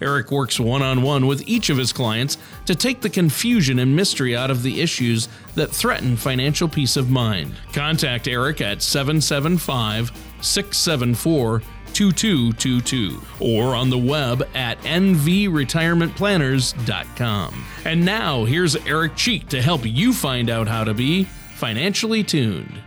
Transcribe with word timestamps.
Eric 0.00 0.30
works 0.30 0.60
one 0.60 0.82
on 0.82 1.02
one 1.02 1.26
with 1.26 1.46
each 1.48 1.70
of 1.70 1.78
his 1.78 1.92
clients 1.92 2.36
to 2.66 2.74
take 2.74 3.00
the 3.00 3.10
confusion 3.10 3.78
and 3.78 3.94
mystery 3.94 4.36
out 4.36 4.50
of 4.50 4.62
the 4.62 4.80
issues 4.80 5.28
that 5.54 5.70
threaten 5.70 6.16
financial 6.16 6.68
peace 6.68 6.96
of 6.96 7.10
mind. 7.10 7.54
Contact 7.72 8.28
Eric 8.28 8.60
at 8.60 8.82
775 8.82 10.10
674 10.40 11.62
2222 11.92 13.20
or 13.40 13.74
on 13.74 13.90
the 13.90 13.98
web 13.98 14.48
at 14.54 14.78
nvretirementplanners.com. 14.82 17.64
And 17.84 18.04
now 18.04 18.44
here's 18.44 18.76
Eric 18.76 19.16
Cheek 19.16 19.48
to 19.48 19.60
help 19.60 19.84
you 19.84 20.12
find 20.12 20.48
out 20.50 20.68
how 20.68 20.84
to 20.84 20.94
be 20.94 21.24
financially 21.56 22.22
tuned. 22.22 22.80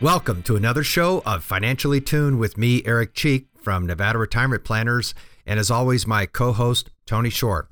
Welcome 0.00 0.42
to 0.44 0.54
another 0.56 0.82
show 0.82 1.22
of 1.24 1.44
Financially 1.44 2.00
Tuned 2.00 2.38
with 2.38 2.58
me, 2.58 2.82
Eric 2.84 3.14
Cheek 3.14 3.46
from 3.60 3.86
Nevada 3.86 4.18
Retirement 4.18 4.64
Planners, 4.64 5.14
and 5.46 5.58
as 5.58 5.70
always, 5.70 6.06
my 6.06 6.26
co 6.26 6.52
host, 6.52 6.90
Tony 7.06 7.30
Shore. 7.30 7.68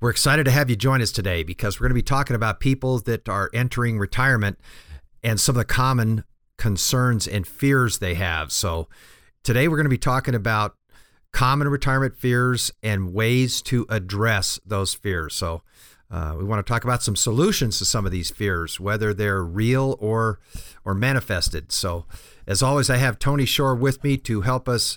We're 0.00 0.10
excited 0.10 0.44
to 0.44 0.50
have 0.50 0.68
you 0.68 0.76
join 0.76 1.00
us 1.00 1.12
today 1.12 1.42
because 1.42 1.78
we're 1.78 1.84
going 1.84 1.96
to 1.96 2.02
be 2.02 2.02
talking 2.02 2.36
about 2.36 2.60
people 2.60 2.98
that 3.00 3.28
are 3.28 3.50
entering 3.54 3.98
retirement 3.98 4.58
and 5.22 5.40
some 5.40 5.54
of 5.54 5.58
the 5.58 5.64
common 5.64 6.24
concerns 6.58 7.26
and 7.26 7.46
fears 7.46 7.98
they 7.98 8.14
have. 8.14 8.52
So, 8.52 8.88
Today, 9.44 9.68
we're 9.68 9.76
going 9.76 9.84
to 9.84 9.90
be 9.90 9.98
talking 9.98 10.34
about 10.34 10.74
common 11.30 11.68
retirement 11.68 12.16
fears 12.16 12.72
and 12.82 13.12
ways 13.12 13.60
to 13.60 13.84
address 13.90 14.58
those 14.64 14.94
fears. 14.94 15.34
So, 15.34 15.60
uh, 16.10 16.34
we 16.38 16.44
want 16.44 16.64
to 16.64 16.72
talk 16.72 16.82
about 16.82 17.02
some 17.02 17.14
solutions 17.14 17.76
to 17.78 17.84
some 17.84 18.06
of 18.06 18.12
these 18.12 18.30
fears, 18.30 18.80
whether 18.80 19.12
they're 19.12 19.44
real 19.44 19.98
or 20.00 20.40
or 20.82 20.94
manifested. 20.94 21.72
So, 21.72 22.06
as 22.46 22.62
always, 22.62 22.88
I 22.88 22.96
have 22.96 23.18
Tony 23.18 23.44
Shore 23.44 23.74
with 23.74 24.02
me 24.02 24.16
to 24.16 24.40
help 24.40 24.66
us 24.66 24.96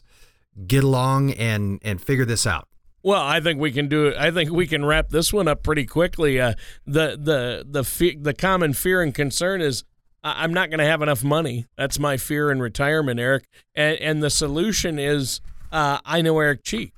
get 0.66 0.84
along 0.84 1.32
and 1.32 1.80
and 1.84 2.02
figure 2.02 2.26
this 2.26 2.48
out. 2.48 2.68
Well, 3.04 3.22
I 3.22 3.40
think 3.40 3.60
we 3.60 3.72
can 3.72 3.88
do 3.88 4.08
it. 4.08 4.18
I 4.18 4.32
think 4.32 4.52
we 4.52 4.68
can 4.68 4.84
wrap 4.84 5.10
this 5.10 5.32
one 5.32 5.48
up 5.48 5.64
pretty 5.64 5.86
quickly. 5.86 6.40
Uh, 6.40 6.54
the 6.86 7.18
the 7.22 7.66
the 7.70 7.84
fe- 7.84 8.18
the 8.18 8.34
common 8.34 8.74
fear 8.74 9.02
and 9.02 9.14
concern 9.14 9.62
is 9.62 9.84
I'm 10.24 10.54
not 10.54 10.70
going 10.70 10.80
to 10.80 10.86
have 10.86 11.02
enough 11.02 11.24
money. 11.24 11.68
That's 11.78 12.00
my 12.00 12.18
fear 12.18 12.52
in 12.52 12.60
retirement, 12.60 13.20
Eric. 13.20 13.46
And, 13.76 13.98
and 14.00 14.24
the 14.24 14.30
solution 14.30 15.00
is 15.00 15.42
uh, 15.72 16.00
I 16.06 16.22
know 16.22 16.40
Eric 16.40 16.64
Cheek. 16.64 16.94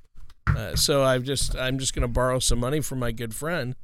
Uh, 0.48 0.76
so 0.76 1.04
I've 1.04 1.24
just 1.24 1.56
I'm 1.56 1.78
just 1.78 1.94
going 1.94 2.02
to 2.02 2.08
borrow 2.08 2.40
some 2.40 2.60
money 2.60 2.82
from 2.82 3.00
my 3.00 3.12
good 3.12 3.36
friend 3.36 3.76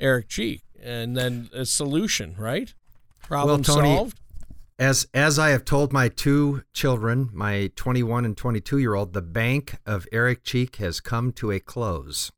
Eric 0.00 0.28
Cheek, 0.28 0.62
and 0.82 1.16
then 1.16 1.50
a 1.52 1.66
solution, 1.66 2.34
right? 2.38 2.72
Problem 3.22 3.62
well, 3.66 3.76
Tony, 3.76 3.94
solved. 3.94 4.20
As 4.78 5.08
as 5.12 5.38
I 5.40 5.50
have 5.50 5.64
told 5.64 5.92
my 5.92 6.08
two 6.08 6.62
children, 6.72 7.30
my 7.32 7.72
21 7.74 8.24
and 8.24 8.36
22 8.36 8.78
year 8.78 8.94
old, 8.94 9.12
the 9.12 9.22
bank 9.22 9.76
of 9.84 10.06
Eric 10.12 10.44
Cheek 10.44 10.76
has 10.76 11.00
come 11.00 11.32
to 11.32 11.50
a 11.50 11.58
close. 11.58 12.30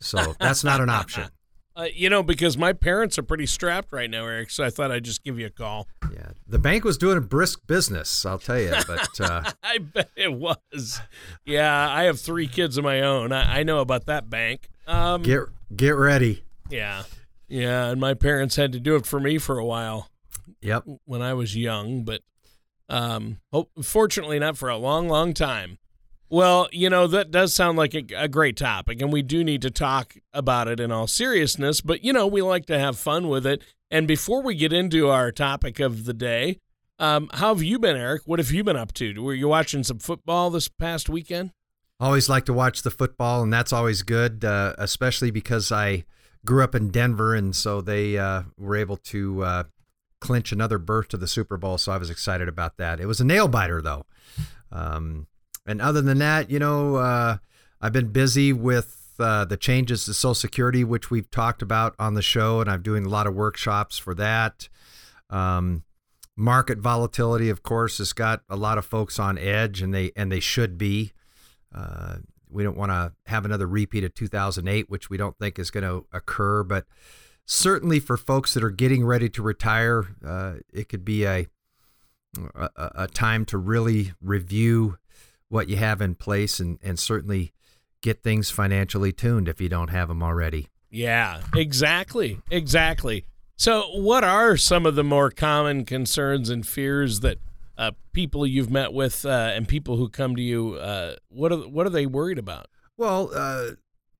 So 0.00 0.36
that's 0.40 0.62
not 0.62 0.80
an 0.80 0.90
option. 0.90 1.30
Uh, 1.74 1.88
you 1.92 2.08
know, 2.08 2.22
because 2.22 2.56
my 2.56 2.72
parents 2.72 3.18
are 3.18 3.22
pretty 3.22 3.44
strapped 3.44 3.92
right 3.92 4.08
now, 4.08 4.24
Eric. 4.24 4.50
So 4.50 4.64
I 4.64 4.70
thought 4.70 4.90
I'd 4.90 5.04
just 5.04 5.22
give 5.24 5.38
you 5.38 5.46
a 5.46 5.50
call. 5.50 5.88
Yeah, 6.10 6.30
the 6.46 6.58
bank 6.58 6.84
was 6.84 6.96
doing 6.96 7.18
a 7.18 7.20
brisk 7.20 7.66
business, 7.66 8.24
I'll 8.24 8.38
tell 8.38 8.58
you. 8.58 8.72
But 8.86 9.20
uh... 9.20 9.42
I 9.62 9.78
bet 9.78 10.08
it 10.16 10.32
was. 10.32 11.00
Yeah, 11.44 11.90
I 11.90 12.04
have 12.04 12.18
three 12.18 12.46
kids 12.46 12.78
of 12.78 12.84
my 12.84 13.00
own. 13.00 13.32
I, 13.32 13.58
I 13.58 13.62
know 13.64 13.80
about 13.80 14.06
that 14.06 14.30
bank. 14.30 14.70
Um, 14.86 15.22
get 15.22 15.40
get 15.74 15.96
ready. 15.96 16.44
Yeah, 16.70 17.02
yeah, 17.48 17.88
and 17.88 18.00
my 18.00 18.14
parents 18.14 18.56
had 18.56 18.72
to 18.72 18.80
do 18.80 18.96
it 18.96 19.04
for 19.04 19.20
me 19.20 19.36
for 19.36 19.58
a 19.58 19.64
while. 19.64 20.08
Yep. 20.62 20.84
When 21.04 21.22
I 21.22 21.34
was 21.34 21.56
young, 21.56 22.04
but 22.04 22.22
um, 22.88 23.38
hope, 23.52 23.70
fortunately 23.82 24.38
not 24.38 24.56
for 24.56 24.68
a 24.68 24.76
long, 24.76 25.08
long 25.08 25.34
time. 25.34 25.78
Well, 26.28 26.68
you 26.72 26.90
know, 26.90 27.06
that 27.06 27.30
does 27.30 27.54
sound 27.54 27.78
like 27.78 27.94
a, 27.94 28.04
a, 28.16 28.28
great 28.28 28.56
topic, 28.56 29.00
and 29.00 29.12
we 29.12 29.22
do 29.22 29.44
need 29.44 29.62
to 29.62 29.70
talk 29.70 30.16
about 30.32 30.66
it 30.66 30.80
in 30.80 30.90
all 30.90 31.06
seriousness, 31.06 31.80
but, 31.80 32.02
you 32.02 32.12
know, 32.12 32.26
we 32.26 32.42
like 32.42 32.66
to 32.66 32.78
have 32.78 32.98
fun 32.98 33.28
with 33.28 33.46
it. 33.46 33.62
And 33.92 34.08
before 34.08 34.42
we 34.42 34.56
get 34.56 34.72
into 34.72 35.08
our 35.08 35.30
topic 35.30 35.78
of 35.78 36.04
the 36.04 36.12
day, 36.12 36.58
um, 36.98 37.28
how 37.34 37.54
have 37.54 37.62
you 37.62 37.78
been, 37.78 37.96
Eric? 37.96 38.22
What 38.24 38.40
have 38.40 38.50
you 38.50 38.64
been 38.64 38.76
up 38.76 38.92
to? 38.94 39.22
Were 39.22 39.34
you 39.34 39.46
watching 39.46 39.84
some 39.84 40.00
football 40.00 40.50
this 40.50 40.66
past 40.66 41.08
weekend? 41.08 41.52
Always 42.00 42.28
like 42.28 42.44
to 42.46 42.52
watch 42.52 42.82
the 42.82 42.90
football, 42.90 43.42
and 43.42 43.52
that's 43.52 43.72
always 43.72 44.02
good, 44.02 44.44
uh, 44.44 44.74
especially 44.78 45.30
because 45.30 45.70
I 45.70 46.04
grew 46.44 46.64
up 46.64 46.74
in 46.74 46.90
Denver, 46.90 47.34
and 47.34 47.54
so 47.54 47.80
they 47.80 48.18
uh, 48.18 48.42
were 48.56 48.76
able 48.76 48.96
to 48.98 49.44
uh, 49.44 49.64
clinch 50.26 50.50
another 50.50 50.78
berth 50.78 51.08
to 51.08 51.16
the 51.16 51.28
Super 51.28 51.56
Bowl. 51.56 51.78
So 51.78 51.92
I 51.92 51.98
was 51.98 52.10
excited 52.10 52.48
about 52.48 52.78
that. 52.78 52.98
It 52.98 53.06
was 53.06 53.20
a 53.20 53.24
nail 53.24 53.46
biter, 53.46 53.80
though. 53.80 54.06
Um, 54.72 55.28
and 55.64 55.80
other 55.80 56.02
than 56.02 56.18
that, 56.18 56.50
you 56.50 56.58
know, 56.58 56.96
uh, 56.96 57.36
I've 57.80 57.92
been 57.92 58.08
busy 58.08 58.52
with 58.52 59.14
uh, 59.20 59.44
the 59.44 59.56
changes 59.56 60.04
to 60.04 60.14
Social 60.14 60.34
Security, 60.34 60.82
which 60.82 61.10
we've 61.10 61.30
talked 61.30 61.62
about 61.62 61.94
on 61.98 62.14
the 62.14 62.22
show, 62.22 62.60
and 62.60 62.68
I'm 62.68 62.82
doing 62.82 63.06
a 63.06 63.08
lot 63.08 63.28
of 63.28 63.34
workshops 63.34 63.98
for 63.98 64.14
that. 64.16 64.68
Um, 65.30 65.84
market 66.36 66.78
volatility, 66.78 67.48
of 67.48 67.62
course, 67.62 67.98
has 67.98 68.12
got 68.12 68.42
a 68.48 68.56
lot 68.56 68.78
of 68.78 68.84
folks 68.84 69.20
on 69.20 69.38
edge, 69.38 69.80
and 69.80 69.94
they 69.94 70.10
and 70.16 70.30
they 70.32 70.40
should 70.40 70.76
be. 70.76 71.12
Uh, 71.72 72.16
we 72.50 72.64
don't 72.64 72.76
want 72.76 72.90
to 72.90 73.12
have 73.26 73.44
another 73.44 73.66
repeat 73.66 74.02
of 74.02 74.14
2008, 74.14 74.90
which 74.90 75.08
we 75.08 75.16
don't 75.16 75.38
think 75.38 75.58
is 75.58 75.70
going 75.70 75.84
to 75.84 76.06
occur, 76.12 76.62
but 76.64 76.86
certainly 77.46 78.00
for 78.00 78.16
folks 78.16 78.52
that 78.54 78.62
are 78.62 78.70
getting 78.70 79.06
ready 79.06 79.28
to 79.30 79.42
retire, 79.42 80.08
uh, 80.24 80.54
it 80.72 80.88
could 80.88 81.04
be 81.04 81.24
a, 81.24 81.46
a, 82.54 82.70
a 82.76 83.06
time 83.06 83.44
to 83.46 83.56
really 83.56 84.12
review 84.20 84.98
what 85.48 85.68
you 85.68 85.76
have 85.76 86.02
in 86.02 86.14
place 86.16 86.60
and, 86.60 86.78
and 86.82 86.98
certainly 86.98 87.52
get 88.02 88.22
things 88.22 88.50
financially 88.50 89.12
tuned 89.12 89.48
if 89.48 89.60
you 89.60 89.68
don't 89.68 89.90
have 89.90 90.08
them 90.08 90.22
already. 90.22 90.68
Yeah, 90.90 91.42
exactly. 91.54 92.40
Exactly. 92.50 93.24
So, 93.56 93.82
what 93.94 94.22
are 94.22 94.56
some 94.56 94.84
of 94.84 94.96
the 94.96 95.04
more 95.04 95.30
common 95.30 95.84
concerns 95.84 96.50
and 96.50 96.66
fears 96.66 97.20
that 97.20 97.38
uh, 97.78 97.92
people 98.12 98.46
you've 98.46 98.70
met 98.70 98.92
with 98.92 99.24
uh, 99.24 99.52
and 99.54 99.66
people 99.66 99.96
who 99.96 100.08
come 100.08 100.36
to 100.36 100.42
you, 100.42 100.74
uh, 100.74 101.16
what 101.28 101.52
are 101.52 101.56
what 101.56 101.86
are 101.86 101.90
they 101.90 102.06
worried 102.06 102.38
about? 102.38 102.66
Well, 102.98 103.30
uh, 103.34 103.72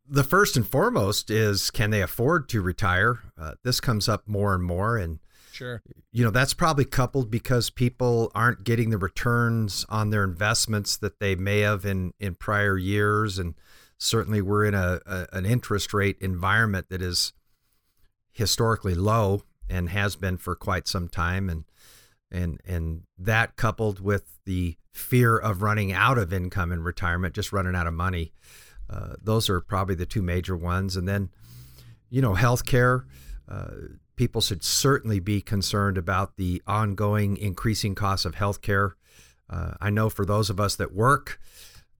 the 0.08 0.24
first 0.24 0.56
and 0.56 0.66
foremost 0.66 1.30
is 1.30 1.70
can 1.70 1.90
they 1.90 2.02
afford 2.02 2.48
to 2.50 2.60
retire? 2.60 3.20
Uh, 3.38 3.54
this 3.62 3.80
comes 3.80 4.08
up 4.08 4.26
more 4.26 4.54
and 4.54 4.64
more, 4.64 4.96
and 4.96 5.18
Sure. 5.56 5.82
You 6.12 6.22
know, 6.22 6.30
that's 6.30 6.52
probably 6.52 6.84
coupled 6.84 7.30
because 7.30 7.70
people 7.70 8.30
aren't 8.34 8.62
getting 8.64 8.90
the 8.90 8.98
returns 8.98 9.86
on 9.88 10.10
their 10.10 10.22
investments 10.22 10.98
that 10.98 11.18
they 11.18 11.34
may 11.34 11.60
have 11.60 11.86
in, 11.86 12.12
in 12.20 12.34
prior 12.34 12.76
years. 12.76 13.38
And 13.38 13.54
certainly 13.96 14.42
we're 14.42 14.66
in 14.66 14.74
a, 14.74 15.00
a 15.06 15.26
an 15.32 15.46
interest 15.46 15.94
rate 15.94 16.18
environment 16.20 16.90
that 16.90 17.00
is 17.00 17.32
historically 18.32 18.94
low 18.94 19.44
and 19.68 19.88
has 19.88 20.14
been 20.14 20.36
for 20.36 20.54
quite 20.54 20.86
some 20.86 21.08
time. 21.08 21.48
And 21.48 21.64
and 22.30 22.60
and 22.66 23.04
that 23.18 23.56
coupled 23.56 23.98
with 23.98 24.38
the 24.44 24.76
fear 24.92 25.38
of 25.38 25.62
running 25.62 25.90
out 25.90 26.18
of 26.18 26.34
income 26.34 26.70
in 26.70 26.82
retirement, 26.82 27.34
just 27.34 27.50
running 27.50 27.74
out 27.74 27.86
of 27.86 27.94
money. 27.94 28.34
Uh, 28.88 29.14
those 29.22 29.48
are 29.48 29.60
probably 29.60 29.94
the 29.94 30.06
two 30.06 30.22
major 30.22 30.56
ones. 30.56 30.96
And 30.96 31.08
then, 31.08 31.30
you 32.10 32.22
know, 32.22 32.34
healthcare. 32.34 33.04
Uh, 33.48 33.70
people 34.16 34.40
should 34.40 34.64
certainly 34.64 35.20
be 35.20 35.40
concerned 35.40 35.98
about 35.98 36.36
the 36.36 36.62
ongoing 36.66 37.36
increasing 37.36 37.94
costs 37.94 38.24
of 38.24 38.34
healthcare. 38.34 38.92
Uh, 39.48 39.74
I 39.80 39.90
know 39.90 40.10
for 40.10 40.24
those 40.24 40.50
of 40.50 40.58
us 40.58 40.74
that 40.76 40.92
work, 40.92 41.38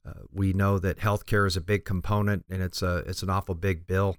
uh, 0.07 0.23
we 0.33 0.53
know 0.53 0.79
that 0.79 0.99
healthcare 0.99 1.47
is 1.47 1.57
a 1.57 1.61
big 1.61 1.85
component, 1.85 2.45
and 2.49 2.63
it's 2.63 2.83
a 2.83 2.99
it's 3.07 3.23
an 3.23 3.31
awful 3.31 3.55
big 3.55 3.87
bill 3.87 4.17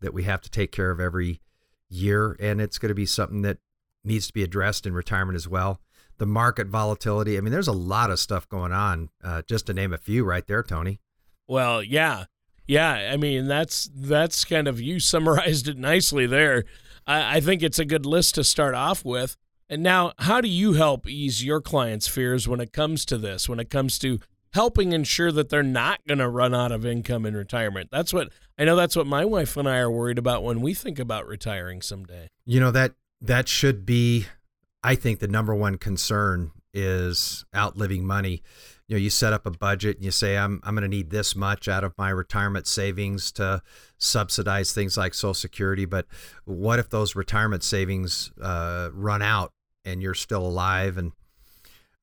that 0.00 0.14
we 0.14 0.24
have 0.24 0.40
to 0.42 0.50
take 0.50 0.72
care 0.72 0.90
of 0.90 1.00
every 1.00 1.40
year, 1.88 2.36
and 2.40 2.60
it's 2.60 2.78
going 2.78 2.88
to 2.88 2.94
be 2.94 3.06
something 3.06 3.42
that 3.42 3.58
needs 4.04 4.26
to 4.28 4.32
be 4.32 4.42
addressed 4.42 4.86
in 4.86 4.94
retirement 4.94 5.36
as 5.36 5.48
well. 5.48 5.80
The 6.18 6.26
market 6.26 6.68
volatility. 6.68 7.36
I 7.36 7.40
mean, 7.40 7.52
there's 7.52 7.68
a 7.68 7.72
lot 7.72 8.10
of 8.10 8.18
stuff 8.18 8.48
going 8.48 8.72
on. 8.72 9.10
Uh, 9.22 9.42
just 9.42 9.66
to 9.66 9.74
name 9.74 9.92
a 9.92 9.98
few, 9.98 10.24
right 10.24 10.46
there, 10.46 10.62
Tony. 10.62 11.00
Well, 11.48 11.82
yeah, 11.82 12.24
Yeah, 12.66 13.10
I 13.12 13.16
mean 13.16 13.46
that's 13.46 13.88
that's 13.94 14.44
kind 14.44 14.68
of 14.68 14.80
you 14.80 15.00
summarized 15.12 15.68
it 15.68 15.78
nicely 15.78 16.26
there. 16.26 16.64
I, 17.06 17.36
I 17.36 17.40
think 17.40 17.62
it's 17.62 17.78
a 17.78 17.84
good 17.84 18.06
list 18.06 18.34
to 18.36 18.44
start 18.44 18.74
off 18.74 19.04
with. 19.04 19.36
And 19.68 19.82
now, 19.82 20.12
how 20.18 20.40
do 20.40 20.48
you 20.48 20.74
help 20.74 21.08
ease 21.08 21.44
your 21.44 21.60
clients' 21.60 22.06
fears 22.06 22.46
when 22.46 22.60
it 22.60 22.72
comes 22.72 23.04
to 23.06 23.18
this? 23.18 23.48
When 23.48 23.58
it 23.58 23.68
comes 23.68 23.98
to 23.98 24.20
helping 24.56 24.92
ensure 24.92 25.30
that 25.30 25.50
they're 25.50 25.62
not 25.62 26.00
going 26.06 26.18
to 26.18 26.28
run 26.28 26.54
out 26.54 26.72
of 26.72 26.86
income 26.86 27.26
in 27.26 27.36
retirement. 27.36 27.90
That's 27.92 28.12
what 28.12 28.30
I 28.58 28.64
know 28.64 28.74
that's 28.74 28.96
what 28.96 29.06
my 29.06 29.24
wife 29.24 29.56
and 29.56 29.68
I 29.68 29.78
are 29.78 29.90
worried 29.90 30.18
about 30.18 30.42
when 30.42 30.60
we 30.60 30.72
think 30.72 30.98
about 30.98 31.26
retiring 31.26 31.82
someday. 31.82 32.28
You 32.44 32.60
know 32.60 32.70
that 32.70 32.94
that 33.20 33.48
should 33.48 33.84
be 33.84 34.26
I 34.82 34.94
think 34.94 35.18
the 35.18 35.28
number 35.28 35.54
one 35.54 35.76
concern 35.78 36.52
is 36.76 37.44
outliving 37.54 38.06
money. 38.06 38.42
You 38.86 38.96
know, 38.96 39.00
you 39.00 39.10
set 39.10 39.32
up 39.32 39.46
a 39.46 39.50
budget 39.50 39.96
and 39.96 40.04
you 40.04 40.12
say 40.12 40.36
I'm 40.36 40.60
I'm 40.62 40.74
going 40.74 40.88
to 40.88 40.96
need 40.96 41.10
this 41.10 41.34
much 41.34 41.66
out 41.66 41.82
of 41.82 41.92
my 41.98 42.10
retirement 42.10 42.68
savings 42.68 43.32
to 43.32 43.62
subsidize 43.98 44.72
things 44.72 44.96
like 44.96 45.14
Social 45.14 45.34
Security, 45.34 45.86
but 45.86 46.06
what 46.44 46.78
if 46.78 46.90
those 46.90 47.16
retirement 47.16 47.64
savings 47.64 48.30
uh, 48.40 48.90
run 48.92 49.22
out 49.22 49.52
and 49.84 50.02
you're 50.02 50.14
still 50.14 50.46
alive 50.46 50.98
and 50.98 51.12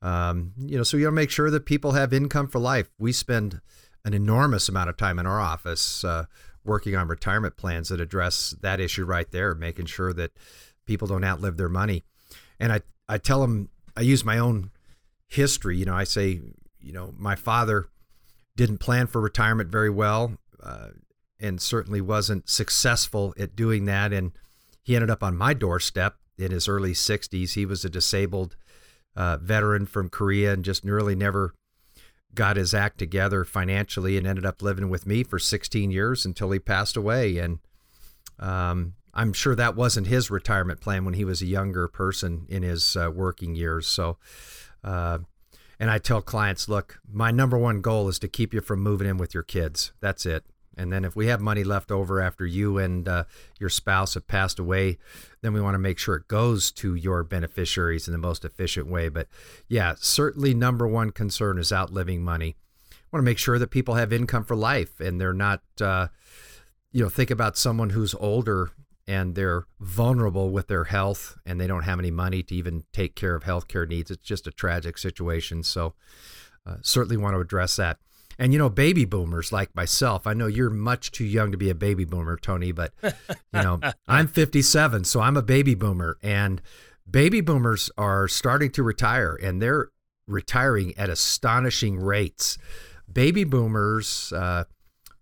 um, 0.02 0.52
you 0.58 0.75
know, 0.75 0.84
so 0.84 0.98
you 0.98 1.04
got 1.04 1.12
to 1.12 1.16
make 1.16 1.30
sure 1.30 1.50
that 1.50 1.66
people 1.66 1.94
have 1.94 2.12
income 2.12 2.50
for 2.50 2.60
life. 2.60 2.90
We 3.00 3.14
spend 3.14 3.62
an 4.04 4.14
enormous 4.14 4.68
amount 4.68 4.90
of 4.90 4.98
time 4.98 5.18
in 5.18 5.25
our 5.25 5.40
office 5.40 6.04
uh, 6.04 6.25
working 6.66 6.96
on 6.96 7.08
retirement 7.08 7.56
plans 7.56 7.88
that 7.88 8.02
address 8.02 8.54
that 8.62 8.81
issue 8.81 9.06
right 9.06 9.31
there, 9.31 9.56
making 9.56 9.86
sure 9.86 10.12
that 10.12 10.31
people 10.86 11.08
don't 11.08 11.24
outlive 11.24 11.56
their 11.56 11.70
money. 11.70 12.04
And 12.60 12.74
I, 12.74 12.81
I 13.08 13.18
tell 13.18 13.40
them, 13.40 13.70
I 13.95 14.01
use 14.01 14.25
my 14.25 14.38
own 14.38 14.72
history. 15.28 15.78
You 15.78 15.86
know, 15.86 15.95
I 15.95 16.04
say, 16.04 16.42
you 16.80 16.94
know, 16.94 17.13
my 17.18 17.36
father 17.36 17.88
didn't 18.56 18.78
plan 18.78 19.07
for 19.07 19.22
retirement 19.22 19.69
very 19.69 19.90
well 19.90 20.38
uh, 20.62 20.90
and 21.40 21.62
certainly 21.62 22.01
wasn't 22.01 22.50
successful 22.50 23.34
at 23.38 23.56
doing 23.56 23.86
that. 23.86 24.13
And 24.13 24.31
he 24.84 24.95
ended 24.95 25.10
up 25.10 25.24
on 25.24 25.36
my 25.36 25.54
doorstep 25.54 26.16
in 26.38 26.51
his 26.51 26.68
early 26.68 26.94
60s. 26.94 27.54
He 27.54 27.66
was 27.66 27.84
a 27.84 27.90
disabled 27.90 28.56
uh, 29.16 29.38
veteran 29.38 29.86
from 29.86 30.10
Korea 30.10 30.54
and 30.54 30.66
just 30.66 30.84
nearly 30.84 31.16
never 31.16 31.54
got 32.34 32.57
his 32.57 32.74
act 32.74 32.98
together 32.98 33.44
financially 33.44 34.18
and 34.18 34.25
ended 34.25 34.46
up 34.46 34.62
living 34.62 34.89
with 34.89 35.06
me 35.06 35.24
for 35.24 35.38
16 35.38 35.92
years 35.92 36.25
until 36.25 36.50
he 36.51 36.60
passed 36.60 36.98
away. 36.98 37.38
And 37.38 37.60
um, 38.39 38.94
I'm 39.13 39.33
sure 39.33 39.56
that 39.56 39.75
wasn't 39.75 40.07
his 40.07 40.31
retirement 40.31 40.81
plan 40.81 41.06
when 41.06 41.13
he 41.13 41.25
was 41.25 41.42
a 41.42 41.45
younger 41.45 41.88
person 41.88 42.45
in 42.50 42.63
his 42.63 42.95
uh, 42.95 43.12
working 43.13 43.56
years. 43.56 43.88
So, 43.88 44.18
uh, 44.83 45.19
and 45.80 45.92
I 45.92 45.98
tell 46.00 46.21
clients, 46.21 46.68
look, 46.68 47.00
my 47.12 47.31
number 47.31 47.57
one 47.57 47.81
goal 47.81 48.07
is 48.07 48.19
to 48.19 48.27
keep 48.27 48.54
you 48.54 48.62
from 48.62 48.81
moving 48.81 49.07
in 49.07 49.18
with 49.18 49.33
your 49.33 49.44
kids. 49.44 49.92
That's 50.00 50.25
it. 50.25 50.45
And 50.75 50.92
then 50.92 51.06
if 51.06 51.15
we 51.15 51.27
have 51.27 51.39
money 51.39 51.63
left 51.63 51.92
over 51.92 52.19
after 52.19 52.45
you 52.45 52.80
and 52.80 53.07
uh, 53.07 53.25
your 53.60 53.69
spouse 53.69 54.15
have 54.15 54.27
passed 54.27 54.57
away, 54.57 54.98
then 55.42 55.54
we 55.54 55.62
want 55.62 55.75
to 55.75 55.80
make 55.80 56.00
sure 56.00 56.15
it 56.15 56.27
goes 56.27 56.71
to 56.74 56.95
your 56.95 57.24
beneficiaries 57.24 58.07
in 58.07 58.12
the 58.12 58.18
most 58.18 58.44
efficient 58.44 58.88
way. 58.88 59.10
But 59.10 59.27
yeah, 59.68 59.94
certainly 59.98 60.54
number 60.54 60.88
one 60.88 61.12
concern 61.12 61.60
is 61.60 61.71
outliving 61.71 62.24
money. 62.24 62.56
I 62.92 62.95
want 63.12 63.21
to 63.21 63.30
make 63.30 63.38
sure 63.38 63.60
that 63.60 63.69
people 63.69 63.95
have 63.95 64.12
income 64.12 64.44
for 64.44 64.56
life 64.56 65.00
and 65.00 65.21
they're 65.21 65.33
not, 65.33 65.62
uh, 65.80 66.07
you 66.92 67.04
know, 67.04 67.10
think 67.10 67.30
about 67.30 67.57
someone 67.57 67.92
who's 67.92 68.15
older 68.15 68.71
and 69.07 69.35
they're 69.35 69.65
vulnerable 69.79 70.50
with 70.50 70.67
their 70.67 70.85
health 70.85 71.38
and 71.45 71.59
they 71.59 71.67
don't 71.67 71.83
have 71.83 72.00
any 72.00 72.11
money 72.11 72.44
to 72.44 72.55
even 72.55 72.83
take 72.94 73.15
care 73.15 73.35
of 73.35 73.44
healthcare 73.44 73.88
needs. 73.88 74.09
It's 74.09 74.23
just 74.23 74.47
a 74.47 74.51
tragic 74.51 74.97
situation. 74.97 75.63
So 75.63 75.94
uh, 76.65 76.77
certainly 76.81 77.17
want 77.17 77.35
to 77.35 77.39
address 77.39 77.75
that. 77.75 77.97
And 78.39 78.51
you 78.51 78.59
know, 78.59 78.69
baby 78.69 79.05
boomers 79.05 79.51
like 79.51 79.75
myself, 79.75 80.25
I 80.25 80.33
know 80.33 80.47
you're 80.47 80.69
much 80.69 81.11
too 81.11 81.25
young 81.25 81.51
to 81.51 81.57
be 81.57 81.69
a 81.69 81.75
baby 81.75 82.05
boomer, 82.05 82.38
Tony, 82.38 82.71
but 82.71 82.94
you 83.03 83.11
know, 83.53 83.79
I'm 84.07 84.27
57, 84.27 85.03
so 85.03 85.21
I'm 85.21 85.38
a 85.38 85.44
baby 85.44 85.75
boomer 85.75 86.17
and 86.23 86.61
baby 87.09 87.41
boomers 87.41 87.91
are 87.97 88.27
starting 88.27 88.71
to 88.71 88.83
retire 88.83 89.38
and 89.41 89.61
they're 89.61 89.89
retiring 90.27 90.97
at 90.97 91.09
astonishing 91.09 92.00
rates. 92.00 92.57
Baby 93.11 93.44
boomers, 93.44 94.33
uh, 94.33 94.63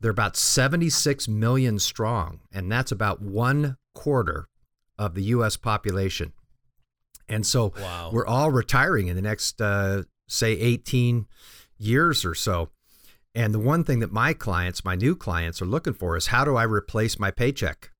they're 0.01 0.11
about 0.11 0.35
76 0.35 1.27
million 1.27 1.79
strong, 1.79 2.41
and 2.51 2.71
that's 2.71 2.91
about 2.91 3.21
one 3.21 3.77
quarter 3.93 4.47
of 4.97 5.13
the 5.15 5.23
U.S. 5.23 5.57
population. 5.57 6.33
And 7.29 7.45
so 7.45 7.73
wow. 7.79 8.09
we're 8.11 8.25
all 8.25 8.51
retiring 8.51 9.07
in 9.07 9.15
the 9.15 9.21
next, 9.21 9.61
uh, 9.61 10.03
say, 10.27 10.53
18 10.53 11.27
years 11.77 12.25
or 12.25 12.35
so. 12.35 12.69
And 13.33 13.53
the 13.53 13.59
one 13.59 13.83
thing 13.83 13.99
that 13.99 14.11
my 14.11 14.33
clients, 14.33 14.83
my 14.83 14.95
new 14.95 15.15
clients, 15.15 15.61
are 15.61 15.65
looking 15.65 15.93
for 15.93 16.17
is 16.17 16.27
how 16.27 16.43
do 16.43 16.55
I 16.55 16.63
replace 16.63 17.17
my 17.17 17.31
paycheck? 17.31 17.91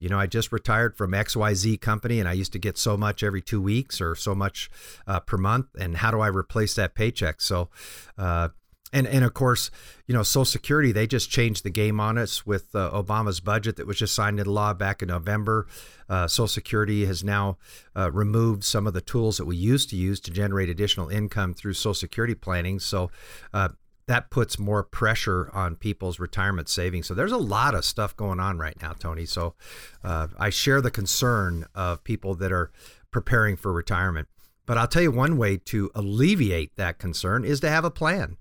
You 0.00 0.08
know, 0.08 0.18
I 0.18 0.26
just 0.26 0.50
retired 0.50 0.96
from 0.96 1.12
XYZ 1.12 1.80
company 1.80 2.18
and 2.18 2.28
I 2.28 2.32
used 2.32 2.52
to 2.54 2.58
get 2.58 2.78
so 2.78 2.96
much 2.96 3.22
every 3.22 3.42
two 3.42 3.60
weeks 3.60 4.00
or 4.00 4.14
so 4.14 4.34
much 4.34 4.70
uh, 5.06 5.20
per 5.20 5.36
month. 5.36 5.66
And 5.78 5.98
how 5.98 6.10
do 6.10 6.20
I 6.20 6.28
replace 6.28 6.74
that 6.74 6.94
paycheck? 6.94 7.40
So, 7.40 7.68
uh, 8.16 8.48
and, 8.92 9.06
and 9.06 9.24
of 9.24 9.34
course, 9.34 9.70
you 10.06 10.14
know, 10.14 10.22
Social 10.22 10.44
Security, 10.44 10.92
they 10.92 11.06
just 11.06 11.30
changed 11.30 11.64
the 11.64 11.70
game 11.70 12.00
on 12.00 12.18
us 12.18 12.44
with 12.44 12.74
uh, 12.74 12.90
Obama's 12.92 13.40
budget 13.40 13.76
that 13.76 13.86
was 13.86 13.98
just 13.98 14.14
signed 14.14 14.38
into 14.38 14.50
law 14.50 14.74
back 14.74 15.02
in 15.02 15.08
November. 15.08 15.66
Uh, 16.08 16.26
Social 16.26 16.48
Security 16.48 17.06
has 17.06 17.22
now 17.22 17.56
uh, 17.96 18.10
removed 18.10 18.64
some 18.64 18.86
of 18.86 18.92
the 18.92 19.00
tools 19.00 19.36
that 19.36 19.44
we 19.44 19.56
used 19.56 19.90
to 19.90 19.96
use 19.96 20.18
to 20.20 20.30
generate 20.30 20.68
additional 20.68 21.08
income 21.08 21.54
through 21.54 21.74
Social 21.74 21.94
Security 21.94 22.34
planning. 22.34 22.80
So 22.80 23.10
uh, 23.54 23.68
that 24.08 24.28
puts 24.28 24.58
more 24.58 24.82
pressure 24.82 25.50
on 25.54 25.76
people's 25.76 26.18
retirement 26.18 26.68
savings. 26.68 27.06
So 27.06 27.14
there's 27.14 27.30
a 27.30 27.36
lot 27.36 27.76
of 27.76 27.84
stuff 27.84 28.16
going 28.16 28.40
on 28.40 28.58
right 28.58 28.76
now, 28.82 28.92
Tony. 28.92 29.24
So 29.24 29.54
uh, 30.02 30.26
I 30.36 30.50
share 30.50 30.80
the 30.80 30.90
concern 30.90 31.66
of 31.76 32.02
people 32.02 32.34
that 32.34 32.50
are 32.50 32.72
preparing 33.12 33.56
for 33.56 33.72
retirement. 33.72 34.26
But 34.66 34.78
I'll 34.78 34.88
tell 34.88 35.02
you 35.02 35.12
one 35.12 35.36
way 35.36 35.56
to 35.56 35.90
alleviate 35.94 36.76
that 36.76 36.98
concern 36.98 37.44
is 37.44 37.60
to 37.60 37.70
have 37.70 37.84
a 37.84 37.90
plan. 37.90 38.36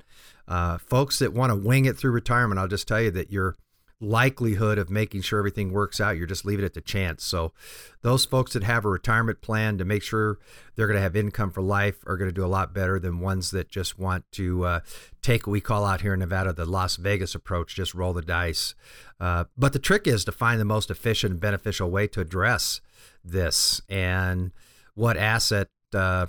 Uh, 0.50 0.80
folks 0.80 1.20
that 1.20 1.32
want 1.32 1.52
to 1.52 1.56
wing 1.56 1.86
it 1.86 1.96
through 1.96 2.12
retirement, 2.12 2.60
I'll 2.60 2.68
just 2.68 2.88
tell 2.88 3.02
you 3.02 3.12
that 3.12 3.32
you're 3.32 3.56
likelihood 4.02 4.78
of 4.78 4.90
making 4.90 5.22
sure 5.22 5.40
everything 5.40 5.72
works 5.72 6.00
out. 6.00 6.18
You're 6.18 6.26
just 6.26 6.46
leaving 6.46 6.66
it 6.66 6.74
to 6.74 6.82
chance. 6.82 7.24
So, 7.24 7.54
those 8.02 8.26
folks 8.26 8.54
that 8.54 8.64
have 8.64 8.86
a 8.86 8.90
retirement 8.90 9.42
plan 9.42 9.78
to 9.78 9.86
make 9.86 10.02
sure 10.02 10.40
they're 10.76 10.88
going 10.88 10.98
to 10.98 11.02
have 11.02 11.16
income 11.16 11.52
for 11.52 11.62
life 11.62 11.98
are 12.08 12.18
going 12.18 12.30
to 12.30 12.36
do 12.36 12.46
a 12.46 12.48
lot 12.48 12.74
better 12.74 12.98
than 12.98 13.20
ones 13.20 13.52
that 13.52 13.70
just 13.70 14.00
want 14.00 14.24
to 14.34 14.66
uh, 14.66 14.80
take 15.22 15.46
what 15.46 15.52
we 15.52 15.62
call 15.62 15.86
out 15.86 16.02
here 16.02 16.14
in 16.14 16.20
Nevada 16.20 16.54
the 16.54 16.66
Las 16.66 16.96
Vegas 16.96 17.36
approach, 17.36 17.76
just 17.76 17.94
roll 17.94 18.14
the 18.14 18.22
dice. 18.22 18.74
Uh, 19.20 19.46
but 19.58 19.74
the 19.74 19.80
trick 19.80 20.08
is 20.08 20.26
to 20.26 20.32
find 20.32 20.60
the 20.60 20.66
most 20.66 20.90
efficient 20.90 21.32
and 21.32 21.40
beneficial 21.40 21.92
way 21.92 22.08
to 22.08 22.22
address 22.22 22.82
this 23.24 23.82
and 23.90 24.52
what 24.96 25.18
asset 25.18 25.68
uh, 25.94 26.26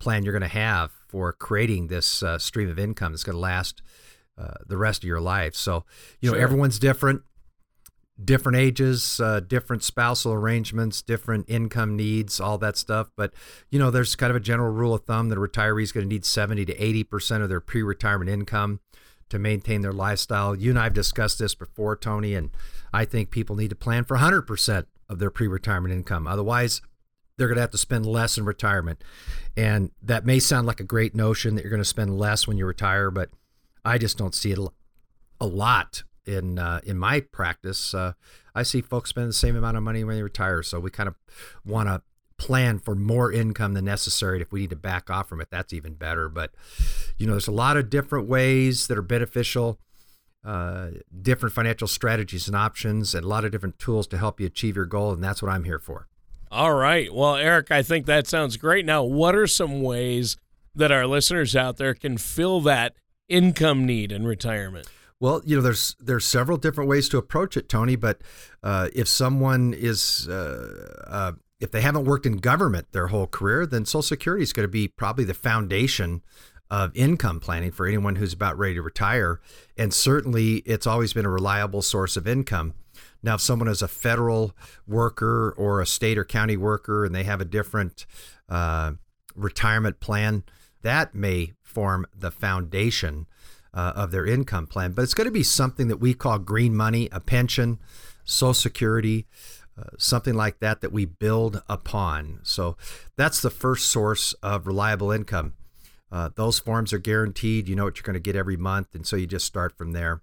plan 0.00 0.24
you're 0.24 0.32
going 0.32 0.42
to 0.42 0.48
have 0.48 0.92
for 1.12 1.30
creating 1.34 1.88
this 1.88 2.22
uh, 2.22 2.38
stream 2.38 2.70
of 2.70 2.78
income 2.78 3.12
that's 3.12 3.22
going 3.22 3.36
to 3.36 3.40
last 3.40 3.82
uh, 4.38 4.54
the 4.66 4.78
rest 4.78 5.04
of 5.04 5.06
your 5.06 5.20
life. 5.20 5.54
So, 5.54 5.84
you 6.20 6.32
know, 6.32 6.36
everyone's 6.38 6.78
different, 6.78 7.20
different 8.24 8.56
ages, 8.56 9.20
uh, 9.20 9.40
different 9.40 9.82
spousal 9.82 10.32
arrangements, 10.32 11.02
different 11.02 11.44
income 11.50 11.96
needs, 11.96 12.40
all 12.40 12.56
that 12.58 12.78
stuff. 12.78 13.10
But, 13.14 13.34
you 13.70 13.78
know, 13.78 13.90
there's 13.90 14.16
kind 14.16 14.30
of 14.30 14.36
a 14.36 14.40
general 14.40 14.72
rule 14.72 14.94
of 14.94 15.04
thumb 15.04 15.28
that 15.28 15.36
a 15.36 15.40
retiree 15.40 15.82
is 15.82 15.92
going 15.92 16.08
to 16.08 16.12
need 16.12 16.24
70 16.24 16.64
to 16.64 16.74
80% 16.74 17.42
of 17.42 17.50
their 17.50 17.60
pre 17.60 17.82
retirement 17.82 18.30
income 18.30 18.80
to 19.28 19.38
maintain 19.38 19.82
their 19.82 19.92
lifestyle. 19.92 20.56
You 20.56 20.70
and 20.70 20.78
I 20.78 20.84
have 20.84 20.94
discussed 20.94 21.38
this 21.38 21.54
before, 21.54 21.94
Tony, 21.94 22.34
and 22.34 22.48
I 22.90 23.04
think 23.04 23.30
people 23.30 23.54
need 23.54 23.68
to 23.68 23.76
plan 23.76 24.04
for 24.04 24.16
100% 24.16 24.86
of 25.10 25.18
their 25.18 25.30
pre 25.30 25.46
retirement 25.46 25.92
income. 25.92 26.26
Otherwise, 26.26 26.80
they're 27.42 27.48
going 27.48 27.56
to 27.56 27.62
have 27.62 27.72
to 27.72 27.78
spend 27.78 28.06
less 28.06 28.38
in 28.38 28.44
retirement. 28.44 29.02
And 29.56 29.90
that 30.00 30.24
may 30.24 30.38
sound 30.38 30.64
like 30.64 30.78
a 30.78 30.84
great 30.84 31.12
notion 31.12 31.56
that 31.56 31.62
you're 31.62 31.70
going 31.70 31.82
to 31.82 31.84
spend 31.84 32.16
less 32.16 32.46
when 32.46 32.56
you 32.56 32.64
retire, 32.64 33.10
but 33.10 33.30
I 33.84 33.98
just 33.98 34.16
don't 34.16 34.32
see 34.32 34.52
it 34.52 34.60
a 35.40 35.46
lot 35.46 36.04
in 36.24 36.60
uh, 36.60 36.80
in 36.84 36.96
my 36.96 37.18
practice. 37.18 37.94
Uh, 37.94 38.12
I 38.54 38.62
see 38.62 38.80
folks 38.80 39.10
spend 39.10 39.28
the 39.28 39.32
same 39.32 39.56
amount 39.56 39.76
of 39.76 39.82
money 39.82 40.04
when 40.04 40.14
they 40.14 40.22
retire, 40.22 40.62
so 40.62 40.78
we 40.78 40.88
kind 40.92 41.08
of 41.08 41.16
want 41.66 41.88
to 41.88 42.02
plan 42.36 42.78
for 42.78 42.94
more 42.94 43.32
income 43.32 43.74
than 43.74 43.86
necessary. 43.86 44.40
If 44.40 44.52
we 44.52 44.60
need 44.60 44.70
to 44.70 44.76
back 44.76 45.10
off 45.10 45.28
from 45.28 45.40
it, 45.40 45.48
that's 45.50 45.72
even 45.72 45.94
better. 45.94 46.28
But 46.28 46.52
you 47.18 47.26
know, 47.26 47.32
there's 47.32 47.48
a 47.48 47.52
lot 47.52 47.76
of 47.76 47.90
different 47.90 48.28
ways 48.28 48.86
that 48.86 48.96
are 48.96 49.02
beneficial. 49.02 49.80
Uh, 50.44 50.90
different 51.20 51.54
financial 51.54 51.88
strategies 51.88 52.46
and 52.46 52.56
options, 52.56 53.16
and 53.16 53.24
a 53.24 53.28
lot 53.28 53.44
of 53.44 53.50
different 53.50 53.80
tools 53.80 54.06
to 54.08 54.18
help 54.18 54.40
you 54.40 54.46
achieve 54.46 54.76
your 54.76 54.86
goal, 54.86 55.12
and 55.12 55.22
that's 55.24 55.42
what 55.42 55.50
I'm 55.50 55.64
here 55.64 55.80
for. 55.80 56.08
All 56.52 56.74
right. 56.74 57.12
Well, 57.12 57.36
Eric, 57.36 57.70
I 57.70 57.82
think 57.82 58.04
that 58.04 58.26
sounds 58.26 58.58
great. 58.58 58.84
Now, 58.84 59.02
what 59.02 59.34
are 59.34 59.46
some 59.46 59.80
ways 59.80 60.36
that 60.74 60.92
our 60.92 61.06
listeners 61.06 61.56
out 61.56 61.78
there 61.78 61.94
can 61.94 62.18
fill 62.18 62.60
that 62.60 62.94
income 63.26 63.86
need 63.86 64.12
in 64.12 64.26
retirement? 64.26 64.86
Well, 65.18 65.40
you 65.46 65.56
know, 65.56 65.62
there's 65.62 65.96
there's 65.98 66.26
several 66.26 66.58
different 66.58 66.90
ways 66.90 67.08
to 67.08 67.16
approach 67.16 67.56
it, 67.56 67.70
Tony. 67.70 67.96
But 67.96 68.20
uh, 68.62 68.88
if 68.94 69.08
someone 69.08 69.72
is 69.72 70.28
uh, 70.28 71.04
uh, 71.06 71.32
if 71.58 71.70
they 71.70 71.80
haven't 71.80 72.04
worked 72.04 72.26
in 72.26 72.36
government 72.36 72.88
their 72.92 73.06
whole 73.06 73.26
career, 73.26 73.64
then 73.64 73.86
Social 73.86 74.02
Security 74.02 74.42
is 74.42 74.52
going 74.52 74.64
to 74.64 74.70
be 74.70 74.88
probably 74.88 75.24
the 75.24 75.32
foundation 75.32 76.22
of 76.70 76.94
income 76.94 77.40
planning 77.40 77.70
for 77.70 77.86
anyone 77.86 78.16
who's 78.16 78.34
about 78.34 78.58
ready 78.58 78.74
to 78.74 78.82
retire. 78.82 79.40
And 79.78 79.94
certainly, 79.94 80.56
it's 80.66 80.86
always 80.86 81.14
been 81.14 81.24
a 81.24 81.30
reliable 81.30 81.80
source 81.80 82.18
of 82.18 82.28
income. 82.28 82.74
Now, 83.22 83.34
if 83.36 83.40
someone 83.40 83.68
is 83.68 83.82
a 83.82 83.88
federal 83.88 84.56
worker 84.86 85.54
or 85.56 85.80
a 85.80 85.86
state 85.86 86.18
or 86.18 86.24
county 86.24 86.56
worker 86.56 87.04
and 87.04 87.14
they 87.14 87.24
have 87.24 87.40
a 87.40 87.44
different 87.44 88.06
uh, 88.48 88.92
retirement 89.34 90.00
plan, 90.00 90.44
that 90.82 91.14
may 91.14 91.52
form 91.62 92.06
the 92.14 92.30
foundation 92.30 93.26
uh, 93.72 93.92
of 93.94 94.10
their 94.10 94.26
income 94.26 94.66
plan. 94.66 94.92
But 94.92 95.02
it's 95.02 95.14
going 95.14 95.26
to 95.26 95.30
be 95.30 95.42
something 95.42 95.88
that 95.88 95.98
we 95.98 96.14
call 96.14 96.38
green 96.38 96.76
money, 96.76 97.08
a 97.12 97.20
pension, 97.20 97.78
Social 98.24 98.54
Security, 98.54 99.26
uh, 99.78 99.84
something 99.98 100.34
like 100.34 100.60
that 100.60 100.80
that 100.80 100.92
we 100.92 101.04
build 101.04 101.62
upon. 101.68 102.40
So 102.42 102.76
that's 103.16 103.40
the 103.40 103.50
first 103.50 103.88
source 103.88 104.34
of 104.42 104.66
reliable 104.66 105.10
income. 105.10 105.54
Uh, 106.10 106.28
those 106.34 106.58
forms 106.58 106.92
are 106.92 106.98
guaranteed. 106.98 107.68
You 107.68 107.76
know 107.76 107.84
what 107.84 107.96
you're 107.96 108.02
going 108.02 108.14
to 108.14 108.20
get 108.20 108.36
every 108.36 108.58
month, 108.58 108.94
and 108.94 109.06
so 109.06 109.16
you 109.16 109.26
just 109.26 109.46
start 109.46 109.76
from 109.78 109.92
there. 109.92 110.20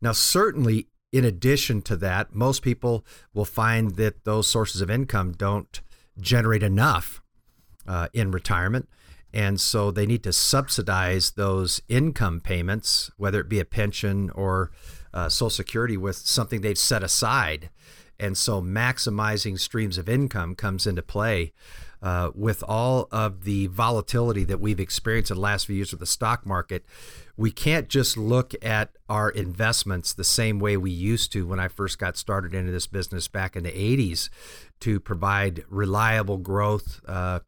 Now, 0.00 0.12
certainly, 0.12 0.86
in 1.12 1.24
addition 1.24 1.82
to 1.82 1.96
that, 1.96 2.34
most 2.34 2.62
people 2.62 3.04
will 3.32 3.44
find 3.44 3.96
that 3.96 4.24
those 4.24 4.46
sources 4.46 4.80
of 4.80 4.90
income 4.90 5.32
don't 5.32 5.80
generate 6.20 6.62
enough 6.62 7.22
uh, 7.86 8.08
in 8.12 8.30
retirement. 8.30 8.88
And 9.32 9.60
so 9.60 9.90
they 9.90 10.06
need 10.06 10.22
to 10.24 10.32
subsidize 10.32 11.32
those 11.32 11.82
income 11.88 12.40
payments, 12.40 13.10
whether 13.16 13.40
it 13.40 13.48
be 13.48 13.60
a 13.60 13.64
pension 13.64 14.30
or 14.30 14.70
uh, 15.12 15.28
Social 15.28 15.50
Security, 15.50 15.96
with 15.96 16.16
something 16.16 16.60
they've 16.60 16.78
set 16.78 17.02
aside. 17.02 17.70
And 18.18 18.36
so 18.36 18.60
maximizing 18.60 19.58
streams 19.58 19.98
of 19.98 20.08
income 20.08 20.54
comes 20.54 20.86
into 20.86 21.02
play. 21.02 21.52
Uh, 22.00 22.30
with 22.34 22.62
all 22.68 23.08
of 23.10 23.42
the 23.42 23.66
volatility 23.66 24.44
that 24.44 24.60
we've 24.60 24.78
experienced 24.78 25.32
in 25.32 25.36
the 25.36 25.40
last 25.40 25.66
few 25.66 25.74
years 25.74 25.90
with 25.90 25.98
the 25.98 26.06
stock 26.06 26.46
market, 26.46 26.84
we 27.36 27.50
can't 27.50 27.88
just 27.88 28.16
look 28.16 28.54
at 28.64 28.90
our 29.08 29.30
investments 29.30 30.12
the 30.12 30.22
same 30.22 30.60
way 30.60 30.76
we 30.76 30.90
used 30.90 31.32
to 31.32 31.46
when 31.46 31.58
I 31.58 31.66
first 31.66 31.98
got 31.98 32.16
started 32.16 32.54
into 32.54 32.70
this 32.70 32.86
business 32.86 33.26
back 33.26 33.56
in 33.56 33.64
the 33.64 33.72
80s 33.72 34.28
to 34.80 35.00
provide 35.00 35.64
reliable 35.68 36.38
growth. 36.38 37.00
Uh, 37.06 37.40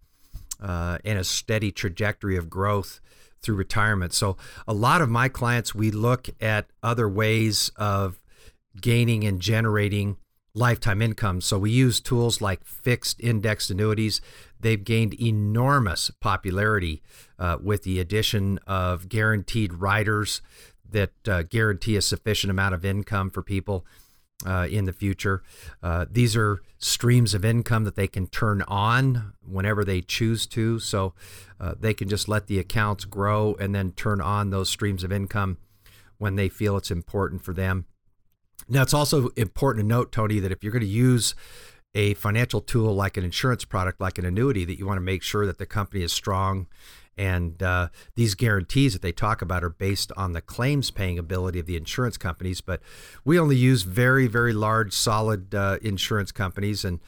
uh, 0.62 0.98
and 1.06 1.18
a 1.18 1.24
steady 1.24 1.72
trajectory 1.72 2.36
of 2.36 2.50
growth 2.50 3.00
through 3.40 3.56
retirement. 3.56 4.12
So, 4.12 4.36
a 4.68 4.74
lot 4.74 5.00
of 5.00 5.08
my 5.08 5.28
clients, 5.28 5.74
we 5.74 5.90
look 5.90 6.28
at 6.40 6.66
other 6.82 7.08
ways 7.08 7.70
of 7.76 8.20
gaining 8.80 9.24
and 9.24 9.40
generating 9.40 10.16
lifetime 10.54 11.02
income. 11.02 11.40
So, 11.40 11.58
we 11.58 11.70
use 11.70 12.00
tools 12.00 12.40
like 12.40 12.64
fixed 12.64 13.20
indexed 13.20 13.70
annuities. 13.70 14.20
They've 14.58 14.82
gained 14.82 15.20
enormous 15.20 16.10
popularity 16.20 17.02
uh, 17.38 17.58
with 17.62 17.82
the 17.82 18.00
addition 18.00 18.58
of 18.66 19.08
guaranteed 19.08 19.74
riders 19.74 20.42
that 20.88 21.12
uh, 21.28 21.42
guarantee 21.42 21.96
a 21.96 22.02
sufficient 22.02 22.50
amount 22.50 22.74
of 22.74 22.84
income 22.84 23.30
for 23.30 23.42
people 23.42 23.86
uh, 24.46 24.66
in 24.70 24.84
the 24.84 24.92
future. 24.92 25.42
Uh, 25.82 26.06
these 26.10 26.36
are 26.36 26.62
streams 26.78 27.34
of 27.34 27.44
income 27.44 27.84
that 27.84 27.94
they 27.94 28.08
can 28.08 28.26
turn 28.26 28.62
on 28.62 29.32
whenever 29.46 29.84
they 29.84 30.00
choose 30.00 30.46
to. 30.46 30.78
So 30.78 31.14
uh, 31.60 31.74
they 31.78 31.94
can 31.94 32.08
just 32.08 32.28
let 32.28 32.46
the 32.46 32.58
accounts 32.58 33.04
grow 33.04 33.54
and 33.60 33.74
then 33.74 33.92
turn 33.92 34.20
on 34.20 34.50
those 34.50 34.70
streams 34.70 35.04
of 35.04 35.12
income 35.12 35.58
when 36.18 36.36
they 36.36 36.48
feel 36.48 36.76
it's 36.76 36.90
important 36.90 37.42
for 37.42 37.52
them. 37.52 37.86
Now, 38.70 38.82
it's 38.82 38.94
also 38.94 39.28
important 39.36 39.84
to 39.84 39.88
note, 39.88 40.12
Tony, 40.12 40.38
that 40.38 40.52
if 40.52 40.62
you're 40.62 40.72
going 40.72 40.80
to 40.80 40.86
use 40.86 41.34
a 41.94 42.14
financial 42.14 42.60
tool 42.60 42.94
like 42.94 43.16
an 43.16 43.24
insurance 43.24 43.64
product, 43.64 44.00
like 44.00 44.16
an 44.16 44.24
annuity, 44.24 44.64
that 44.64 44.78
you 44.78 44.86
want 44.86 44.96
to 44.98 45.02
make 45.02 45.22
sure 45.22 45.44
that 45.44 45.58
the 45.58 45.66
company 45.66 46.02
is 46.02 46.12
strong 46.12 46.68
and 47.20 47.62
uh, 47.62 47.88
these 48.14 48.34
guarantees 48.34 48.94
that 48.94 49.02
they 49.02 49.12
talk 49.12 49.42
about 49.42 49.62
are 49.62 49.68
based 49.68 50.10
on 50.16 50.32
the 50.32 50.40
claims 50.40 50.90
paying 50.90 51.18
ability 51.18 51.58
of 51.58 51.66
the 51.66 51.76
insurance 51.76 52.16
companies. 52.16 52.62
But 52.62 52.80
we 53.26 53.38
only 53.38 53.56
use 53.56 53.82
very, 53.82 54.26
very 54.26 54.54
large, 54.54 54.94
solid 54.94 55.54
uh, 55.54 55.78
insurance 55.82 56.32
companies. 56.32 56.82
And, 56.82 56.98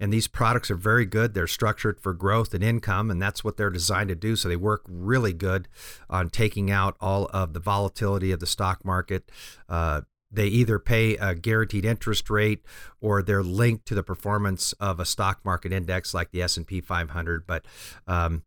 and 0.00 0.12
these 0.12 0.26
products 0.26 0.72
are 0.72 0.76
very 0.76 1.06
good. 1.06 1.34
They're 1.34 1.46
structured 1.46 2.00
for 2.00 2.12
growth 2.14 2.52
and 2.52 2.64
income, 2.64 3.12
and 3.12 3.22
that's 3.22 3.44
what 3.44 3.56
they're 3.56 3.70
designed 3.70 4.08
to 4.08 4.16
do. 4.16 4.34
So 4.34 4.48
they 4.48 4.56
work 4.56 4.82
really 4.88 5.32
good 5.32 5.68
on 6.10 6.30
taking 6.30 6.72
out 6.72 6.96
all 7.00 7.30
of 7.32 7.52
the 7.52 7.60
volatility 7.60 8.32
of 8.32 8.40
the 8.40 8.46
stock 8.46 8.84
market. 8.84 9.30
Uh, 9.68 10.00
they 10.30 10.46
either 10.46 10.78
pay 10.78 11.16
a 11.16 11.34
guaranteed 11.34 11.84
interest 11.84 12.28
rate 12.28 12.64
or 13.00 13.22
they're 13.22 13.42
linked 13.42 13.86
to 13.86 13.94
the 13.94 14.02
performance 14.02 14.72
of 14.74 14.98
a 14.98 15.04
stock 15.04 15.40
market 15.44 15.72
index 15.72 16.12
like 16.12 16.30
the 16.30 16.42
S&P 16.42 16.80
500 16.80 17.46
but 17.46 17.64
um, 18.06 18.42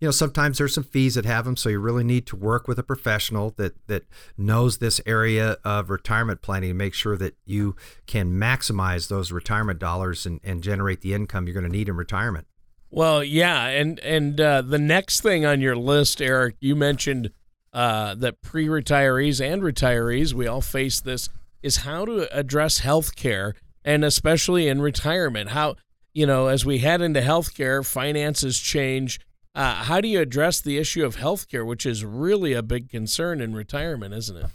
you 0.00 0.06
know 0.06 0.12
sometimes 0.12 0.58
there's 0.58 0.74
some 0.74 0.84
fees 0.84 1.14
that 1.14 1.24
have 1.24 1.44
them 1.44 1.56
so 1.56 1.68
you 1.68 1.80
really 1.80 2.04
need 2.04 2.26
to 2.26 2.36
work 2.36 2.68
with 2.68 2.78
a 2.78 2.82
professional 2.82 3.50
that 3.56 3.74
that 3.88 4.04
knows 4.36 4.78
this 4.78 5.00
area 5.06 5.56
of 5.64 5.90
retirement 5.90 6.40
planning 6.42 6.70
and 6.70 6.78
make 6.78 6.94
sure 6.94 7.16
that 7.16 7.36
you 7.44 7.74
can 8.06 8.32
maximize 8.32 9.08
those 9.08 9.32
retirement 9.32 9.78
dollars 9.78 10.24
and, 10.24 10.40
and 10.44 10.62
generate 10.62 11.00
the 11.00 11.14
income 11.14 11.46
you're 11.46 11.54
going 11.54 11.64
to 11.64 11.70
need 11.70 11.88
in 11.88 11.96
retirement. 11.96 12.46
Well 12.90 13.22
yeah 13.22 13.66
and 13.66 13.98
and 14.00 14.40
uh, 14.40 14.62
the 14.62 14.78
next 14.78 15.20
thing 15.20 15.44
on 15.44 15.60
your 15.60 15.76
list 15.76 16.22
eric 16.22 16.56
you 16.60 16.74
mentioned 16.76 17.30
uh, 17.72 18.14
that 18.14 18.40
pre-retirees 18.42 19.44
and 19.44 19.62
retirees 19.62 20.32
we 20.32 20.46
all 20.46 20.60
face 20.60 21.00
this 21.00 21.28
is 21.62 21.78
how 21.78 22.04
to 22.04 22.32
address 22.36 22.78
health 22.78 23.16
care 23.16 23.54
and 23.84 24.04
especially 24.04 24.68
in 24.68 24.80
retirement 24.80 25.50
how 25.50 25.74
you 26.12 26.26
know 26.26 26.46
as 26.46 26.64
we 26.64 26.78
head 26.78 27.00
into 27.00 27.20
healthcare 27.20 27.84
finances 27.84 28.58
change 28.58 29.20
uh, 29.58 29.74
how 29.74 30.00
do 30.00 30.06
you 30.06 30.20
address 30.20 30.60
the 30.60 30.78
issue 30.78 31.04
of 31.04 31.16
healthcare, 31.16 31.66
which 31.66 31.84
is 31.84 32.04
really 32.04 32.52
a 32.52 32.62
big 32.62 32.88
concern 32.88 33.40
in 33.40 33.54
retirement, 33.54 34.14
isn't 34.14 34.36
it? 34.36 34.46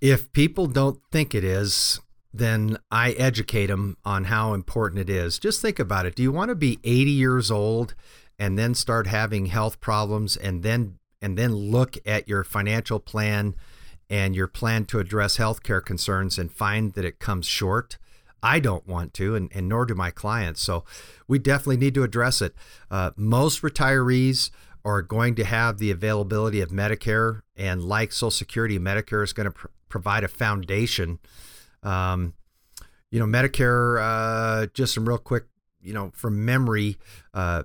If 0.00 0.32
people 0.32 0.66
don't 0.66 0.98
think 1.12 1.32
it 1.32 1.44
is, 1.44 2.00
then 2.34 2.76
I 2.90 3.12
educate 3.12 3.66
them 3.66 3.96
on 4.04 4.24
how 4.24 4.54
important 4.54 5.00
it 5.00 5.10
is. 5.10 5.38
Just 5.38 5.62
think 5.62 5.78
about 5.78 6.06
it. 6.06 6.16
Do 6.16 6.24
you 6.24 6.32
want 6.32 6.48
to 6.48 6.56
be 6.56 6.80
80 6.82 7.10
years 7.10 7.52
old 7.52 7.94
and 8.36 8.58
then 8.58 8.74
start 8.74 9.06
having 9.06 9.46
health 9.46 9.80
problems 9.80 10.36
and 10.36 10.64
then 10.64 10.98
and 11.20 11.36
then 11.36 11.54
look 11.54 11.96
at 12.06 12.28
your 12.28 12.44
financial 12.44 12.98
plan 13.00 13.54
and 14.10 14.34
your 14.34 14.48
plan 14.48 14.84
to 14.86 14.98
address 14.98 15.36
healthcare 15.36 15.84
concerns 15.84 16.38
and 16.38 16.50
find 16.52 16.94
that 16.94 17.04
it 17.04 17.18
comes 17.18 17.46
short? 17.46 17.98
I 18.42 18.60
don't 18.60 18.86
want 18.86 19.14
to, 19.14 19.34
and, 19.34 19.50
and 19.52 19.68
nor 19.68 19.84
do 19.84 19.94
my 19.94 20.10
clients. 20.10 20.62
So 20.62 20.84
we 21.26 21.38
definitely 21.38 21.78
need 21.78 21.94
to 21.94 22.04
address 22.04 22.40
it. 22.40 22.54
Uh, 22.90 23.10
most 23.16 23.62
retirees 23.62 24.50
are 24.84 25.02
going 25.02 25.34
to 25.34 25.44
have 25.44 25.78
the 25.78 25.90
availability 25.90 26.60
of 26.60 26.70
Medicare, 26.70 27.42
and 27.56 27.82
like 27.82 28.12
Social 28.12 28.30
Security, 28.30 28.78
Medicare 28.78 29.24
is 29.24 29.32
going 29.32 29.46
to 29.46 29.50
pr- 29.50 29.66
provide 29.88 30.24
a 30.24 30.28
foundation. 30.28 31.18
Um, 31.82 32.34
you 33.10 33.18
know, 33.18 33.26
Medicare, 33.26 34.00
uh, 34.00 34.66
just 34.72 34.94
some 34.94 35.08
real 35.08 35.18
quick, 35.18 35.44
you 35.82 35.92
know, 35.92 36.12
from 36.14 36.44
memory, 36.44 36.96
uh, 37.34 37.64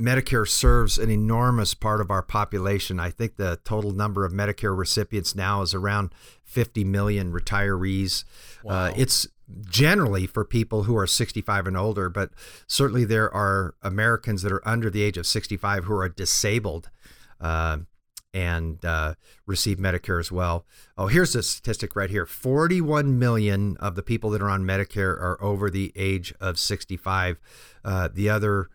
Medicare 0.00 0.48
serves 0.48 0.98
an 0.98 1.10
enormous 1.10 1.74
part 1.74 2.00
of 2.00 2.10
our 2.10 2.22
population. 2.22 2.98
I 2.98 3.10
think 3.10 3.36
the 3.36 3.60
total 3.64 3.92
number 3.92 4.24
of 4.24 4.32
Medicare 4.32 4.76
recipients 4.76 5.34
now 5.34 5.62
is 5.62 5.74
around 5.74 6.12
50 6.44 6.84
million 6.84 7.32
retirees. 7.32 8.24
Uh, 8.64 8.68
wow. 8.68 8.74
Uh, 8.74 8.92
it's 8.96 9.28
generally 9.68 10.26
for 10.26 10.44
people 10.44 10.84
who 10.84 10.96
are 10.96 11.06
65 11.06 11.66
and 11.66 11.76
older, 11.76 12.08
but 12.08 12.30
certainly 12.66 13.04
there 13.04 13.32
are 13.32 13.74
Americans 13.82 14.42
that 14.42 14.52
are 14.52 14.66
under 14.66 14.90
the 14.90 15.02
age 15.02 15.16
of 15.16 15.26
65 15.26 15.84
who 15.84 15.94
are 15.94 16.08
disabled 16.08 16.90
uh, 17.40 17.78
and 18.32 18.84
uh, 18.84 19.14
receive 19.46 19.78
Medicare 19.78 20.20
as 20.20 20.30
well. 20.30 20.64
Oh, 20.96 21.08
here's 21.08 21.34
a 21.34 21.42
statistic 21.42 21.96
right 21.96 22.10
here 22.10 22.26
41 22.26 23.18
million 23.18 23.76
of 23.78 23.96
the 23.96 24.02
people 24.02 24.30
that 24.30 24.42
are 24.42 24.50
on 24.50 24.64
Medicare 24.64 25.20
are 25.20 25.42
over 25.42 25.68
the 25.68 25.92
age 25.96 26.32
of 26.40 26.58
65. 26.58 27.40
Uh, 27.84 28.08
the 28.12 28.30
other 28.30 28.68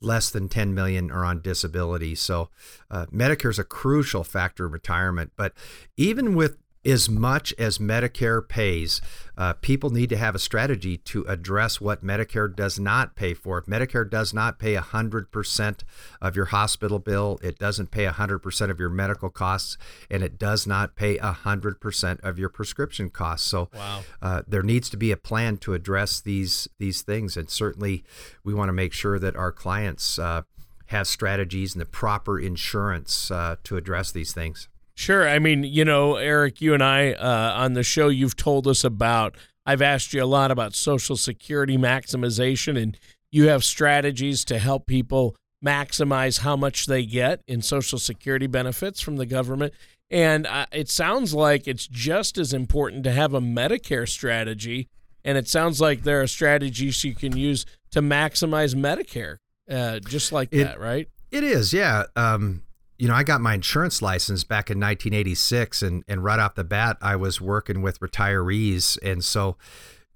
less 0.00 0.30
than 0.30 0.48
10 0.48 0.74
million 0.74 1.10
are 1.10 1.24
on 1.24 1.40
disability. 1.40 2.14
So 2.14 2.50
uh, 2.90 3.06
Medicare 3.06 3.50
is 3.50 3.58
a 3.58 3.64
crucial 3.64 4.24
factor 4.24 4.66
in 4.66 4.72
retirement. 4.72 5.32
But 5.36 5.52
even 5.96 6.34
with 6.34 6.58
as 6.86 7.08
much 7.08 7.52
as 7.58 7.78
Medicare 7.78 8.46
pays, 8.46 9.00
uh, 9.36 9.52
people 9.54 9.90
need 9.90 10.08
to 10.08 10.16
have 10.16 10.34
a 10.34 10.38
strategy 10.38 10.96
to 10.96 11.24
address 11.24 11.80
what 11.80 12.04
Medicare 12.04 12.54
does 12.54 12.78
not 12.78 13.16
pay 13.16 13.34
for. 13.34 13.58
If 13.58 13.66
Medicare 13.66 14.08
does 14.08 14.32
not 14.32 14.58
pay 14.58 14.74
100% 14.76 15.80
of 16.22 16.36
your 16.36 16.46
hospital 16.46 16.98
bill, 16.98 17.38
it 17.42 17.58
doesn't 17.58 17.90
pay 17.90 18.06
100% 18.06 18.70
of 18.70 18.78
your 18.78 18.88
medical 18.88 19.28
costs, 19.28 19.76
and 20.10 20.22
it 20.22 20.38
does 20.38 20.66
not 20.66 20.96
pay 20.96 21.18
100% 21.18 22.20
of 22.20 22.38
your 22.38 22.48
prescription 22.48 23.10
costs. 23.10 23.46
So 23.46 23.68
wow. 23.74 24.02
uh, 24.22 24.42
there 24.46 24.62
needs 24.62 24.88
to 24.90 24.96
be 24.96 25.10
a 25.10 25.16
plan 25.16 25.58
to 25.58 25.74
address 25.74 26.20
these, 26.20 26.68
these 26.78 27.02
things. 27.02 27.36
And 27.36 27.50
certainly 27.50 28.04
we 28.44 28.54
want 28.54 28.68
to 28.68 28.74
make 28.74 28.92
sure 28.92 29.18
that 29.18 29.36
our 29.36 29.52
clients 29.52 30.18
uh, 30.18 30.42
have 30.86 31.06
strategies 31.06 31.74
and 31.74 31.80
the 31.80 31.86
proper 31.86 32.38
insurance 32.38 33.30
uh, 33.30 33.56
to 33.64 33.76
address 33.76 34.12
these 34.12 34.32
things. 34.32 34.68
Sure. 34.96 35.28
I 35.28 35.38
mean, 35.38 35.62
you 35.62 35.84
know, 35.84 36.16
Eric, 36.16 36.62
you 36.62 36.72
and 36.72 36.82
I 36.82 37.12
uh, 37.12 37.52
on 37.54 37.74
the 37.74 37.82
show, 37.82 38.08
you've 38.08 38.34
told 38.34 38.66
us 38.66 38.82
about, 38.82 39.36
I've 39.66 39.82
asked 39.82 40.14
you 40.14 40.22
a 40.22 40.24
lot 40.24 40.50
about 40.50 40.74
Social 40.74 41.16
Security 41.16 41.76
maximization, 41.76 42.80
and 42.82 42.98
you 43.30 43.48
have 43.48 43.62
strategies 43.62 44.42
to 44.46 44.58
help 44.58 44.86
people 44.86 45.36
maximize 45.64 46.40
how 46.40 46.56
much 46.56 46.86
they 46.86 47.04
get 47.04 47.42
in 47.46 47.60
Social 47.60 47.98
Security 47.98 48.46
benefits 48.46 49.02
from 49.02 49.16
the 49.16 49.26
government. 49.26 49.74
And 50.10 50.46
uh, 50.46 50.66
it 50.72 50.88
sounds 50.88 51.34
like 51.34 51.68
it's 51.68 51.86
just 51.86 52.38
as 52.38 52.54
important 52.54 53.04
to 53.04 53.12
have 53.12 53.34
a 53.34 53.40
Medicare 53.40 54.08
strategy. 54.08 54.88
And 55.24 55.36
it 55.36 55.46
sounds 55.46 55.78
like 55.78 56.04
there 56.04 56.22
are 56.22 56.26
strategies 56.26 57.04
you 57.04 57.14
can 57.14 57.36
use 57.36 57.66
to 57.90 58.00
maximize 58.00 58.74
Medicare, 58.74 59.38
uh, 59.70 59.98
just 59.98 60.32
like 60.32 60.48
it, 60.52 60.64
that, 60.64 60.80
right? 60.80 61.08
It 61.30 61.44
is, 61.44 61.72
yeah. 61.72 62.04
Um, 62.14 62.62
you 62.98 63.08
know, 63.08 63.14
I 63.14 63.22
got 63.22 63.40
my 63.40 63.54
insurance 63.54 64.00
license 64.00 64.44
back 64.44 64.70
in 64.70 64.78
1986, 64.78 65.82
and, 65.82 66.04
and 66.08 66.24
right 66.24 66.38
off 66.38 66.54
the 66.54 66.64
bat, 66.64 66.96
I 67.02 67.16
was 67.16 67.40
working 67.40 67.82
with 67.82 68.00
retirees. 68.00 68.98
And 69.02 69.24
so, 69.24 69.56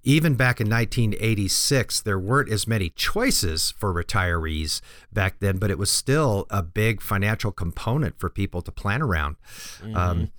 even 0.02 0.34
back 0.34 0.60
in 0.60 0.70
1986, 0.70 2.00
there 2.02 2.18
weren't 2.18 2.50
as 2.50 2.66
many 2.66 2.88
choices 2.88 3.72
for 3.72 3.92
retirees 3.92 4.80
back 5.12 5.40
then, 5.40 5.58
but 5.58 5.70
it 5.70 5.78
was 5.78 5.90
still 5.90 6.46
a 6.48 6.62
big 6.62 7.02
financial 7.02 7.52
component 7.52 8.18
for 8.18 8.30
people 8.30 8.62
to 8.62 8.72
plan 8.72 9.02
around. 9.02 9.36
Mm-hmm. 9.82 9.96
Um, 9.96 10.30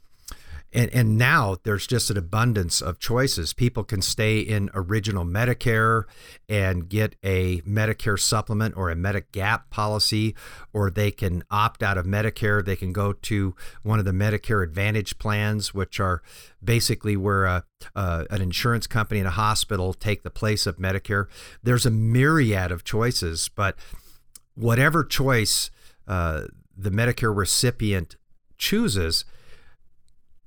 and, 0.73 0.89
and 0.93 1.17
now 1.17 1.57
there's 1.63 1.85
just 1.85 2.09
an 2.09 2.17
abundance 2.17 2.81
of 2.81 2.97
choices. 2.97 3.51
People 3.53 3.83
can 3.83 4.01
stay 4.01 4.39
in 4.39 4.69
original 4.73 5.25
Medicare 5.25 6.03
and 6.47 6.87
get 6.87 7.15
a 7.23 7.59
Medicare 7.61 8.19
supplement 8.19 8.77
or 8.77 8.89
a 8.89 8.95
Medigap 8.95 9.69
policy, 9.69 10.33
or 10.71 10.89
they 10.89 11.11
can 11.11 11.43
opt 11.51 11.83
out 11.83 11.97
of 11.97 12.05
Medicare. 12.05 12.63
They 12.63 12.77
can 12.77 12.93
go 12.93 13.11
to 13.13 13.55
one 13.83 13.99
of 13.99 14.05
the 14.05 14.11
Medicare 14.11 14.63
Advantage 14.63 15.17
plans, 15.17 15.73
which 15.73 15.99
are 15.99 16.21
basically 16.63 17.17
where 17.17 17.45
a, 17.45 17.63
uh, 17.95 18.25
an 18.29 18.41
insurance 18.41 18.87
company 18.87 19.19
and 19.19 19.27
a 19.27 19.31
hospital 19.31 19.93
take 19.93 20.23
the 20.23 20.29
place 20.29 20.65
of 20.65 20.77
Medicare. 20.77 21.27
There's 21.61 21.85
a 21.85 21.91
myriad 21.91 22.71
of 22.71 22.85
choices, 22.85 23.49
but 23.49 23.75
whatever 24.55 25.03
choice 25.03 25.69
uh, 26.07 26.43
the 26.77 26.91
Medicare 26.91 27.35
recipient 27.35 28.15
chooses, 28.57 29.25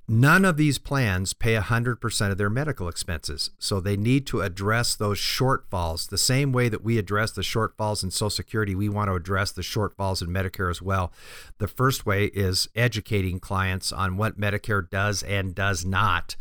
None 0.07 0.45
of 0.45 0.55
these 0.55 0.77
plans 0.77 1.33
pay 1.33 1.55
100% 1.55 2.31
of 2.31 2.37
their 2.37 2.49
medical 2.49 2.87
expenses. 2.87 3.49
So 3.57 3.79
they 3.79 3.97
need 3.97 4.27
to 4.27 4.41
address 4.41 4.95
those 4.95 5.17
shortfalls. 5.17 6.09
The 6.09 6.17
same 6.17 6.51
way 6.51 6.69
that 6.69 6.83
we 6.83 6.99
address 6.99 7.31
the 7.31 7.41
shortfalls 7.41 8.03
in 8.03 8.11
Social 8.11 8.29
Security, 8.29 8.75
we 8.75 8.87
want 8.87 9.09
to 9.09 9.15
address 9.15 9.51
the 9.51 9.63
shortfalls 9.63 10.21
in 10.21 10.27
Medicare 10.27 10.69
as 10.69 10.79
well. 10.79 11.11
The 11.57 11.67
first 11.67 12.05
way 12.05 12.25
is 12.25 12.69
educating 12.75 13.39
clients 13.39 13.91
on 13.91 14.15
what 14.15 14.39
Medicare 14.39 14.87
does 14.87 15.23
and 15.23 15.55
does 15.55 15.83
not, 15.83 16.35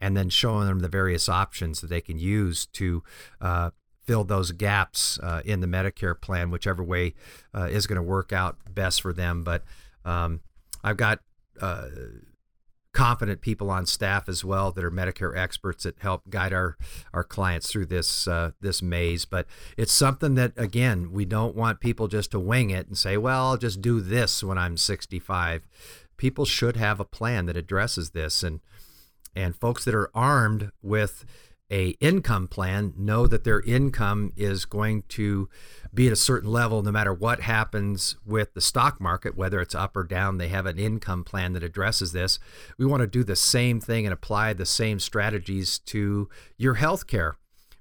and 0.00 0.16
then 0.16 0.28
showing 0.28 0.68
them 0.68 0.78
the 0.78 0.88
various 0.88 1.28
options 1.28 1.80
that 1.80 1.88
they 1.88 2.00
can 2.00 2.20
use 2.20 2.66
to 2.66 3.02
uh, 3.40 3.70
fill 4.04 4.22
those 4.22 4.52
gaps 4.52 5.18
uh, 5.24 5.42
in 5.44 5.60
the 5.60 5.66
Medicare 5.66 6.18
plan, 6.18 6.52
whichever 6.52 6.84
way 6.84 7.14
uh, 7.52 7.64
is 7.64 7.88
going 7.88 7.96
to 7.96 8.02
work 8.02 8.32
out 8.32 8.58
best 8.72 9.02
for 9.02 9.12
them. 9.12 9.42
But 9.42 9.64
um, 10.04 10.40
I've 10.84 10.96
got 10.96 11.18
uh, 11.60 11.88
confident 12.98 13.40
people 13.40 13.70
on 13.70 13.86
staff 13.86 14.28
as 14.28 14.44
well 14.44 14.72
that 14.72 14.82
are 14.82 14.90
Medicare 14.90 15.36
experts 15.36 15.84
that 15.84 16.00
help 16.00 16.28
guide 16.30 16.52
our 16.52 16.76
our 17.14 17.22
clients 17.22 17.70
through 17.70 17.86
this 17.86 18.26
uh, 18.26 18.50
this 18.60 18.82
maze. 18.82 19.24
But 19.24 19.46
it's 19.76 19.92
something 19.92 20.34
that 20.34 20.52
again 20.56 21.12
we 21.12 21.24
don't 21.24 21.54
want 21.54 21.78
people 21.78 22.08
just 22.08 22.32
to 22.32 22.40
wing 22.40 22.70
it 22.70 22.88
and 22.88 22.98
say, 22.98 23.16
"Well, 23.16 23.50
I'll 23.50 23.56
just 23.56 23.80
do 23.80 24.00
this 24.00 24.42
when 24.42 24.58
I'm 24.58 24.76
65." 24.76 25.68
People 26.16 26.44
should 26.44 26.76
have 26.76 26.98
a 26.98 27.04
plan 27.04 27.46
that 27.46 27.56
addresses 27.56 28.10
this, 28.10 28.42
and 28.42 28.58
and 29.32 29.54
folks 29.54 29.84
that 29.84 29.94
are 29.94 30.10
armed 30.12 30.72
with 30.82 31.24
a 31.70 31.88
income 32.00 32.48
plan 32.48 32.94
know 32.96 33.26
that 33.26 33.44
their 33.44 33.60
income 33.60 34.32
is 34.36 34.64
going 34.64 35.02
to 35.08 35.48
be 35.92 36.06
at 36.06 36.12
a 36.12 36.16
certain 36.16 36.50
level 36.50 36.82
no 36.82 36.90
matter 36.90 37.12
what 37.12 37.40
happens 37.40 38.16
with 38.24 38.54
the 38.54 38.60
stock 38.60 39.00
market 39.00 39.36
whether 39.36 39.60
it's 39.60 39.74
up 39.74 39.96
or 39.96 40.04
down 40.04 40.38
they 40.38 40.48
have 40.48 40.66
an 40.66 40.78
income 40.78 41.24
plan 41.24 41.52
that 41.52 41.62
addresses 41.62 42.12
this. 42.12 42.38
We 42.78 42.86
want 42.86 43.02
to 43.02 43.06
do 43.06 43.24
the 43.24 43.36
same 43.36 43.80
thing 43.80 44.06
and 44.06 44.12
apply 44.12 44.52
the 44.52 44.66
same 44.66 45.00
strategies 45.00 45.78
to 45.80 46.28
your 46.56 46.74
health 46.74 47.06
care 47.06 47.36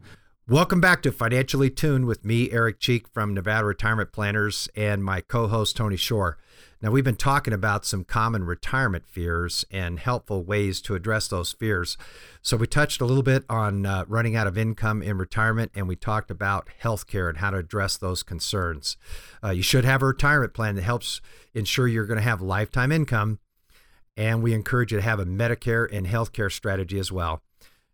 Welcome 0.49 0.81
back 0.81 1.03
to 1.03 1.13
Financially 1.13 1.71
Tuned 1.71 2.07
with 2.07 2.25
me, 2.25 2.51
Eric 2.51 2.81
Cheek 2.81 3.07
from 3.07 3.33
Nevada 3.33 3.65
Retirement 3.65 4.11
Planners, 4.11 4.69
and 4.75 5.05
my 5.05 5.21
co 5.21 5.47
host, 5.47 5.77
Tony 5.77 5.97
Shore. 5.97 6.37
Now, 6.83 6.91
we've 6.91 7.05
been 7.05 7.15
talking 7.15 7.55
about 7.55 7.87
some 7.87 8.03
common 8.03 8.43
retirement 8.43 9.07
fears 9.07 9.65
and 9.71 10.01
helpful 10.01 10.43
ways 10.43 10.81
to 10.81 10.97
address 10.97 11.29
those 11.29 11.53
fears. 11.53 11.97
So, 12.43 12.57
we 12.57 12.67
touched 12.67 13.01
a 13.01 13.05
little 13.05 13.23
bit 13.23 13.45
on 13.49 13.87
uh, 13.87 14.05
running 14.09 14.35
out 14.35 14.49
of 14.49 14.59
income 14.59 15.01
in 15.01 15.17
retirement, 15.17 15.71
and 15.77 15.87
we 15.87 15.95
talked 15.95 16.29
about 16.29 16.69
healthcare 16.83 17.29
and 17.29 17.39
how 17.39 17.51
to 17.51 17.59
address 17.59 17.97
those 17.97 18.25
concerns. 18.25 18.97
Uh, 19.45 19.51
you 19.51 19.63
should 19.63 19.85
have 19.85 20.03
a 20.03 20.07
retirement 20.07 20.55
plan 20.55 20.75
that 20.75 20.83
helps 20.83 21.21
ensure 21.55 21.87
you're 21.87 22.05
going 22.05 22.19
to 22.19 22.25
have 22.25 22.43
lifetime 22.43 22.91
income, 22.91 23.39
and 24.17 24.43
we 24.43 24.53
encourage 24.53 24.91
you 24.91 24.99
to 24.99 25.05
have 25.05 25.21
a 25.21 25.25
Medicare 25.25 25.87
and 25.93 26.09
healthcare 26.09 26.51
strategy 26.51 26.99
as 26.99 27.13
well. 27.13 27.43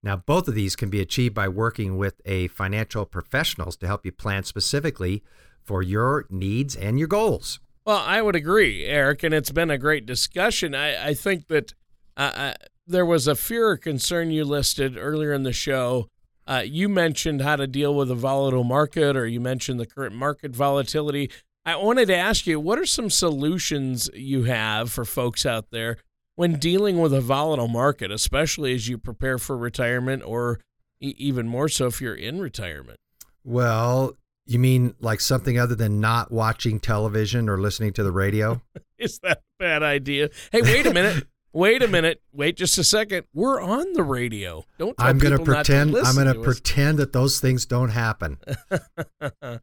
Now, 0.03 0.17
both 0.17 0.49
of 0.49 0.55
these 0.55 0.77
can 0.77 0.89
be 0.89 1.03
achieved 1.03 1.35
by 1.35 1.49
working 1.49 1.99
with 1.99 2.23
a 2.25 2.49
financial 2.49 3.05
professionals 3.05 3.77
to 3.79 3.87
help 3.87 4.07
you 4.07 4.13
plan 4.13 4.45
specifically 4.45 5.23
for 5.63 5.83
your 5.83 6.25
needs 6.31 6.75
and 6.75 6.99
your 6.99 7.09
goals. 7.09 7.61
Well, 7.89 8.05
I 8.05 8.21
would 8.21 8.37
agree, 8.37 8.85
Eric, 8.85 9.23
and 9.23 9.33
it's 9.33 9.51
been 9.51 9.71
a 9.71 9.79
great 9.79 10.05
discussion. 10.05 10.75
I, 10.75 11.09
I 11.09 11.15
think 11.15 11.47
that 11.47 11.73
uh, 12.19 12.33
uh, 12.35 12.55
there 12.87 13.07
was 13.07 13.27
a 13.27 13.35
fear 13.35 13.71
or 13.71 13.77
concern 13.79 14.31
you 14.31 14.45
listed 14.45 14.99
earlier 14.99 15.33
in 15.33 15.43
the 15.43 15.55
show. 15.55 16.07
Uh, 16.47 16.65
you 16.67 16.91
mentioned 16.91 17.41
how 17.41 17.57
to 17.57 17.67
deal 17.67 17.95
with 17.95 18.11
a 18.11 18.15
volatile 18.15 18.63
market, 18.63 19.17
or 19.17 19.27
you 19.27 19.41
mentioned 19.41 19.81
the 19.81 19.87
current 19.87 20.15
market 20.15 20.55
volatility. 20.55 21.31
I 21.65 21.77
wanted 21.77 22.09
to 22.09 22.15
ask 22.15 22.47
you, 22.47 22.61
what 22.61 22.79
are 22.79 22.85
some 22.85 23.09
solutions 23.09 24.11
you 24.13 24.45
have 24.45 24.93
for 24.93 25.07
folks 25.07 25.47
out 25.47 25.71
there 25.71 25.97
when 26.37 26.59
dealing 26.59 26.99
with 27.01 27.15
a 27.15 27.23
volatile 27.23 27.69
market, 27.69 28.13
especially 28.13 28.75
as 28.75 28.87
you 28.87 28.99
prepare 28.99 29.39
for 29.39 29.57
retirement, 29.57 30.23
or 30.27 30.61
e- 31.01 31.15
even 31.17 31.49
more 31.49 31.71
so 31.71 31.87
if 31.87 32.03
you're 32.03 32.15
in 32.15 32.39
retirement? 32.39 32.99
Well, 33.45 34.15
You 34.49 34.59
mean 34.59 34.95
like 34.99 35.21
something 35.21 35.59
other 35.59 35.75
than 35.75 36.01
not 36.01 36.33
watching 36.33 36.81
television 36.81 37.51
or 37.51 37.59
listening 37.59 37.93
to 37.93 38.03
the 38.03 38.11
radio? 38.11 38.63
Is 38.99 39.19
that 39.19 39.39
a 39.39 39.63
bad 39.63 39.83
idea? 39.83 40.31
Hey, 40.51 40.63
wait 40.63 40.87
a 40.87 40.93
minute. 40.95 41.27
wait 41.53 41.83
a 41.83 41.89
minute. 41.89 42.23
Wait 42.33 42.57
just 42.57 42.79
a 42.79 42.85
second. 42.85 43.27
We're 43.35 43.61
on 43.61 43.93
the 43.93 44.03
radio. 44.03 44.65
Don't 44.79 44.95
I'm 44.99 45.19
going 45.19 45.37
to 45.37 45.45
pretend 45.45 45.95
I'm 45.95 46.15
going 46.15 46.33
to 46.33 46.41
pretend 46.41 46.97
that 46.99 47.13
those 47.13 47.41
things 47.41 47.67
don't 47.67 47.91
happen. 47.91 48.39
yeah. 49.43 49.61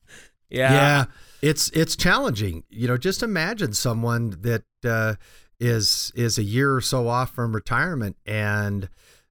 Yeah. 0.50 1.06
It's 1.42 1.72
it's 1.72 1.96
challenging. 1.96 2.64
You 2.70 2.88
know, 2.88 2.98
just 2.98 3.24
imagine 3.24 3.74
someone 3.74 4.38
that 4.42 4.66
uh, 4.84 5.16
is 5.60 6.12
is 6.16 6.38
a 6.38 6.44
year 6.44 6.76
or 6.76 6.82
so 6.82 7.08
off 7.08 7.34
from 7.34 7.56
retirement 7.56 8.18
and 8.28 8.88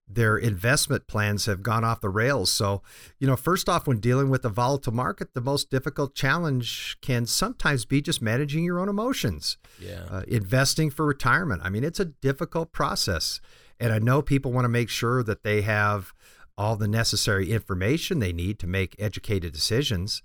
their 0.07 0.37
investment 0.37 1.07
plans 1.07 1.45
have 1.45 1.63
gone 1.63 1.83
off 1.83 2.01
the 2.01 2.09
rails. 2.09 2.51
So, 2.51 2.83
you 3.19 3.27
know, 3.27 3.35
first 3.35 3.67
off, 3.67 3.87
when 3.87 3.99
dealing 3.99 4.29
with 4.29 4.45
a 4.45 4.49
volatile 4.49 4.93
market, 4.93 5.33
the 5.33 5.41
most 5.41 5.71
difficult 5.71 6.13
challenge 6.13 6.97
can 7.01 7.25
sometimes 7.25 7.85
be 7.85 8.01
just 8.01 8.21
managing 8.21 8.63
your 8.63 8.79
own 8.79 8.87
emotions. 8.87 9.57
Yeah. 9.79 10.03
Uh, 10.09 10.21
investing 10.27 10.91
for 10.91 11.05
retirement. 11.05 11.61
I 11.63 11.69
mean, 11.69 11.83
it's 11.83 11.99
a 11.99 12.05
difficult 12.05 12.71
process. 12.71 13.41
And 13.79 13.91
I 13.91 13.99
know 13.99 14.21
people 14.21 14.51
want 14.51 14.65
to 14.65 14.69
make 14.69 14.89
sure 14.89 15.23
that 15.23 15.43
they 15.43 15.61
have 15.63 16.13
all 16.57 16.75
the 16.75 16.87
necessary 16.87 17.51
information 17.51 18.19
they 18.19 18.31
need 18.31 18.59
to 18.59 18.67
make 18.67 18.95
educated 18.99 19.53
decisions. 19.53 20.21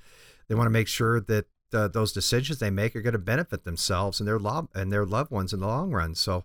They 0.48 0.54
want 0.54 0.66
to 0.66 0.70
make 0.70 0.88
sure 0.88 1.20
that 1.20 1.46
uh, 1.72 1.88
those 1.88 2.12
decisions 2.12 2.58
they 2.58 2.70
make 2.70 2.94
are 2.94 3.02
going 3.02 3.12
to 3.12 3.18
benefit 3.18 3.64
themselves 3.64 4.20
and 4.20 4.28
their 4.28 4.38
love 4.38 4.68
and 4.74 4.92
their 4.92 5.06
loved 5.06 5.30
ones 5.30 5.52
in 5.52 5.60
the 5.60 5.66
long 5.66 5.92
run. 5.92 6.14
So, 6.14 6.44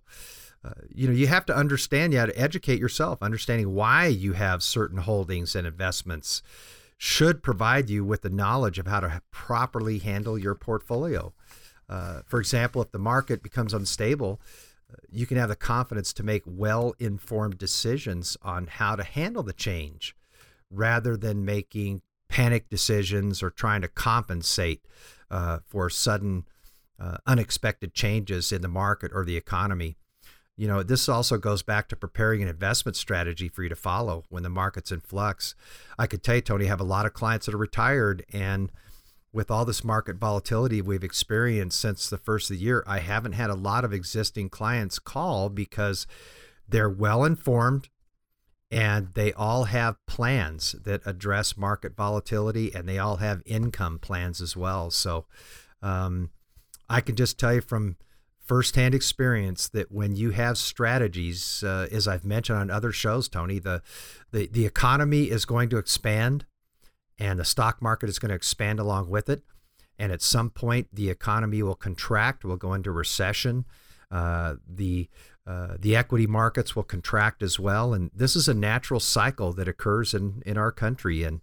uh, 0.65 0.71
you 0.89 1.07
know, 1.07 1.13
you 1.13 1.27
have 1.27 1.45
to 1.45 1.55
understand, 1.55 2.11
you 2.11 2.19
have 2.19 2.29
to 2.29 2.41
educate 2.41 2.79
yourself. 2.79 3.21
Understanding 3.21 3.73
why 3.73 4.07
you 4.07 4.33
have 4.33 4.63
certain 4.63 4.97
holdings 4.97 5.55
and 5.55 5.67
investments 5.67 6.41
should 6.97 7.43
provide 7.43 7.89
you 7.89 8.03
with 8.03 8.21
the 8.21 8.29
knowledge 8.29 8.79
of 8.79 8.87
how 8.87 8.99
to 9.01 9.21
properly 9.31 9.99
handle 9.99 10.37
your 10.37 10.55
portfolio. 10.55 11.33
Uh, 11.87 12.21
for 12.25 12.39
example, 12.39 12.81
if 12.81 12.91
the 12.91 12.97
market 12.97 13.43
becomes 13.43 13.73
unstable, 13.73 14.41
uh, 14.91 14.95
you 15.09 15.27
can 15.27 15.37
have 15.37 15.49
the 15.49 15.55
confidence 15.55 16.13
to 16.13 16.23
make 16.23 16.41
well 16.45 16.95
informed 16.97 17.57
decisions 17.57 18.35
on 18.41 18.65
how 18.65 18.95
to 18.95 19.03
handle 19.03 19.43
the 19.43 19.53
change 19.53 20.15
rather 20.71 21.15
than 21.15 21.45
making 21.45 22.01
panic 22.27 22.69
decisions 22.69 23.43
or 23.43 23.51
trying 23.51 23.81
to 23.81 23.87
compensate 23.87 24.81
uh, 25.29 25.59
for 25.67 25.89
sudden, 25.91 26.45
uh, 26.99 27.17
unexpected 27.27 27.93
changes 27.93 28.51
in 28.51 28.61
the 28.61 28.67
market 28.67 29.11
or 29.13 29.25
the 29.25 29.37
economy. 29.37 29.95
You 30.57 30.67
know, 30.67 30.83
this 30.83 31.09
also 31.09 31.37
goes 31.37 31.63
back 31.63 31.89
to 31.89 31.95
preparing 31.95 32.41
an 32.41 32.47
investment 32.47 32.95
strategy 32.95 33.49
for 33.49 33.63
you 33.63 33.69
to 33.69 33.75
follow 33.75 34.23
when 34.29 34.43
the 34.43 34.49
market's 34.49 34.91
in 34.91 35.01
flux. 35.01 35.53
I 35.99 36.07
could 36.07 36.23
tell 36.23 36.35
you, 36.35 36.41
Tony, 36.41 36.65
I 36.65 36.69
have 36.69 36.79
a 36.79 36.85
lot 36.85 37.05
of 37.05 37.13
clients 37.13 37.45
that 37.45 37.55
are 37.55 37.57
retired, 37.57 38.25
and 38.31 38.71
with 39.33 39.51
all 39.51 39.65
this 39.65 39.83
market 39.83 40.15
volatility 40.15 40.81
we've 40.81 41.03
experienced 41.03 41.79
since 41.79 42.09
the 42.09 42.17
first 42.17 42.49
of 42.49 42.57
the 42.57 42.63
year, 42.63 42.85
I 42.87 42.99
haven't 42.99 43.33
had 43.33 43.49
a 43.49 43.55
lot 43.55 43.83
of 43.83 43.91
existing 43.91 44.49
clients 44.49 44.97
call 44.97 45.49
because 45.49 46.07
they're 46.69 46.89
well 46.89 47.25
informed 47.25 47.89
and 48.71 49.13
they 49.13 49.33
all 49.33 49.65
have 49.65 50.03
plans 50.05 50.73
that 50.83 51.01
address 51.05 51.57
market 51.57 51.95
volatility 51.95 52.73
and 52.73 52.87
they 52.87 52.97
all 52.97 53.17
have 53.17 53.43
income 53.45 53.99
plans 53.99 54.41
as 54.41 54.55
well. 54.55 54.89
So 54.89 55.25
um, 55.81 56.29
I 56.89 57.01
can 57.01 57.15
just 57.15 57.37
tell 57.37 57.53
you 57.53 57.61
from 57.61 57.97
firsthand 58.45 58.93
experience 58.93 59.67
that 59.69 59.91
when 59.91 60.15
you 60.15 60.31
have 60.31 60.57
strategies, 60.57 61.63
uh, 61.63 61.87
as 61.91 62.07
I've 62.07 62.23
mentioned 62.23 62.59
on 62.59 62.71
other 62.71 62.91
shows, 62.91 63.27
Tony, 63.27 63.59
the, 63.59 63.81
the 64.31 64.47
the 64.47 64.65
economy 64.65 65.23
is 65.25 65.45
going 65.45 65.69
to 65.69 65.77
expand, 65.77 66.45
and 67.19 67.39
the 67.39 67.45
stock 67.45 67.81
market 67.81 68.07
is 68.07 68.19
going 68.19 68.29
to 68.29 68.35
expand 68.35 68.79
along 68.79 69.09
with 69.09 69.29
it. 69.29 69.43
And 69.97 70.11
at 70.11 70.21
some 70.21 70.49
point, 70.49 70.87
the 70.93 71.09
economy 71.09 71.63
will 71.63 71.75
contract, 71.75 72.43
will 72.43 72.57
go 72.57 72.73
into 72.73 72.91
recession. 72.91 73.65
Uh, 74.11 74.55
the 74.67 75.09
uh, 75.47 75.77
the 75.79 75.95
equity 75.95 76.27
markets 76.27 76.75
will 76.75 76.83
contract 76.83 77.43
as 77.43 77.59
well, 77.59 77.93
and 77.93 78.11
this 78.13 78.35
is 78.35 78.47
a 78.47 78.53
natural 78.53 78.99
cycle 78.99 79.53
that 79.53 79.67
occurs 79.67 80.13
in 80.13 80.43
in 80.45 80.57
our 80.57 80.71
country. 80.71 81.23
And 81.23 81.41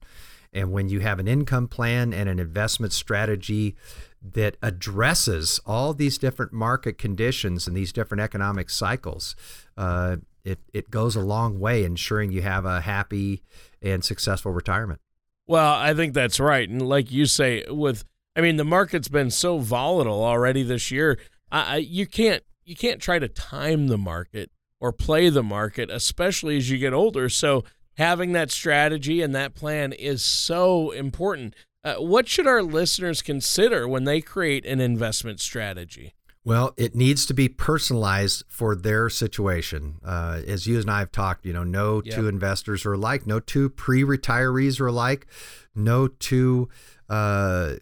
and 0.52 0.70
when 0.70 0.88
you 0.88 1.00
have 1.00 1.18
an 1.18 1.28
income 1.28 1.66
plan 1.66 2.12
and 2.12 2.28
an 2.28 2.38
investment 2.38 2.92
strategy 2.92 3.74
that 4.22 4.56
addresses 4.62 5.60
all 5.66 5.92
these 5.94 6.18
different 6.18 6.52
market 6.52 6.98
conditions 6.98 7.66
and 7.66 7.76
these 7.76 7.92
different 7.92 8.20
economic 8.20 8.70
cycles, 8.70 9.34
uh, 9.76 10.16
it, 10.44 10.60
it 10.72 10.90
goes 10.90 11.16
a 11.16 11.20
long 11.20 11.58
way 11.58 11.84
ensuring 11.84 12.30
you 12.30 12.42
have 12.42 12.64
a 12.64 12.80
happy 12.80 13.42
and 13.80 14.04
successful 14.04 14.52
retirement. 14.52 15.00
Well, 15.46 15.74
I 15.74 15.92
think 15.94 16.14
that's 16.14 16.38
right. 16.38 16.68
And 16.68 16.82
like 16.82 17.10
you 17.10 17.26
say, 17.26 17.64
with, 17.68 18.04
I 18.36 18.40
mean, 18.40 18.56
the 18.56 18.64
market's 18.64 19.08
been 19.08 19.30
so 19.30 19.58
volatile 19.58 20.24
already 20.24 20.62
this 20.62 20.90
year. 20.90 21.18
I, 21.50 21.76
you 21.76 22.06
can't 22.06 22.42
you 22.64 22.76
can't 22.76 23.00
try 23.00 23.18
to 23.18 23.28
time 23.28 23.88
the 23.88 23.98
market 23.98 24.50
or 24.80 24.92
play 24.92 25.28
the 25.28 25.42
market, 25.42 25.90
especially 25.90 26.56
as 26.56 26.70
you 26.70 26.78
get 26.78 26.92
older. 26.92 27.28
So 27.28 27.64
having 27.96 28.32
that 28.32 28.50
strategy 28.50 29.20
and 29.20 29.34
that 29.34 29.54
plan 29.54 29.92
is 29.92 30.24
so 30.24 30.90
important. 30.92 31.54
Uh, 31.84 31.94
what 31.96 32.28
should 32.28 32.46
our 32.46 32.62
listeners 32.62 33.22
consider 33.22 33.88
when 33.88 34.04
they 34.04 34.20
create 34.20 34.64
an 34.64 34.80
investment 34.80 35.40
strategy? 35.40 36.14
Well, 36.44 36.74
it 36.76 36.94
needs 36.96 37.24
to 37.26 37.34
be 37.34 37.48
personalized 37.48 38.44
for 38.48 38.74
their 38.74 39.08
situation. 39.08 40.00
Uh, 40.04 40.40
as 40.46 40.66
you 40.66 40.78
and 40.78 40.90
I 40.90 40.98
have 40.98 41.12
talked, 41.12 41.46
you 41.46 41.52
know, 41.52 41.62
no 41.62 42.02
yep. 42.04 42.14
two 42.16 42.28
investors 42.28 42.84
are 42.84 42.94
alike. 42.94 43.26
No 43.26 43.38
two 43.38 43.68
pre-retirees 43.68 44.80
are 44.80 44.88
alike. 44.88 45.26
No 45.74 46.08
two 46.08 46.68
uh, 47.08 47.74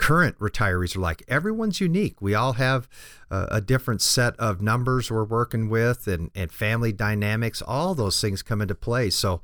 current 0.00 0.38
retirees 0.38 0.96
are 0.96 1.00
like. 1.00 1.22
Everyone's 1.28 1.78
unique. 1.78 2.22
We 2.22 2.34
all 2.34 2.54
have 2.54 2.88
uh, 3.30 3.46
a 3.50 3.60
different 3.60 4.00
set 4.00 4.34
of 4.38 4.62
numbers 4.62 5.10
we're 5.10 5.24
working 5.24 5.68
with 5.68 6.08
and, 6.08 6.30
and 6.34 6.50
family 6.50 6.90
dynamics. 6.90 7.60
All 7.60 7.94
those 7.94 8.18
things 8.18 8.42
come 8.42 8.62
into 8.62 8.74
play. 8.74 9.10
So 9.10 9.42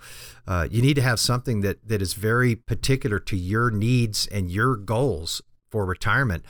uh, 0.48 0.66
you 0.70 0.80
need 0.80 0.94
to 0.94 1.02
have 1.02 1.20
something 1.20 1.60
that, 1.60 1.86
that 1.86 2.00
is 2.00 2.14
very 2.14 2.56
particular 2.56 3.18
to 3.20 3.36
your 3.36 3.70
needs 3.70 4.26
and 4.28 4.50
your 4.50 4.76
goals 4.76 5.42
for 5.70 5.84
retirement 5.84 6.42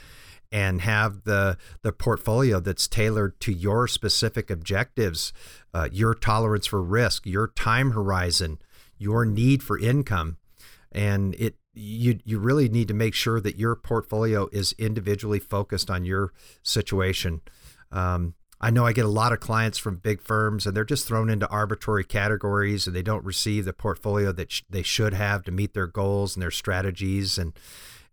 and 0.52 0.82
have 0.82 1.24
the 1.24 1.58
the 1.82 1.90
portfolio 1.90 2.60
that's 2.60 2.86
tailored 2.86 3.40
to 3.40 3.52
your 3.52 3.88
specific 3.88 4.48
objectives, 4.48 5.32
uh, 5.74 5.88
your 5.90 6.14
tolerance 6.14 6.66
for 6.66 6.80
risk, 6.80 7.26
your 7.26 7.48
time 7.48 7.90
horizon, 7.90 8.60
your 8.96 9.24
need 9.24 9.64
for 9.64 9.76
income, 9.76 10.36
and 10.96 11.34
it 11.34 11.56
you 11.74 12.18
you 12.24 12.38
really 12.38 12.68
need 12.68 12.88
to 12.88 12.94
make 12.94 13.14
sure 13.14 13.38
that 13.40 13.56
your 13.56 13.76
portfolio 13.76 14.48
is 14.50 14.74
individually 14.78 15.38
focused 15.38 15.90
on 15.90 16.04
your 16.04 16.32
situation. 16.62 17.42
Um, 17.92 18.34
I 18.58 18.70
know 18.70 18.86
I 18.86 18.94
get 18.94 19.04
a 19.04 19.08
lot 19.08 19.34
of 19.34 19.40
clients 19.40 19.76
from 19.76 19.96
big 19.96 20.22
firms, 20.22 20.66
and 20.66 20.74
they're 20.74 20.84
just 20.84 21.06
thrown 21.06 21.28
into 21.28 21.46
arbitrary 21.48 22.04
categories, 22.04 22.86
and 22.86 22.96
they 22.96 23.02
don't 23.02 23.24
receive 23.24 23.66
the 23.66 23.74
portfolio 23.74 24.32
that 24.32 24.50
sh- 24.50 24.62
they 24.70 24.82
should 24.82 25.12
have 25.12 25.42
to 25.44 25.52
meet 25.52 25.74
their 25.74 25.86
goals 25.86 26.34
and 26.34 26.42
their 26.42 26.50
strategies. 26.50 27.36
And 27.36 27.52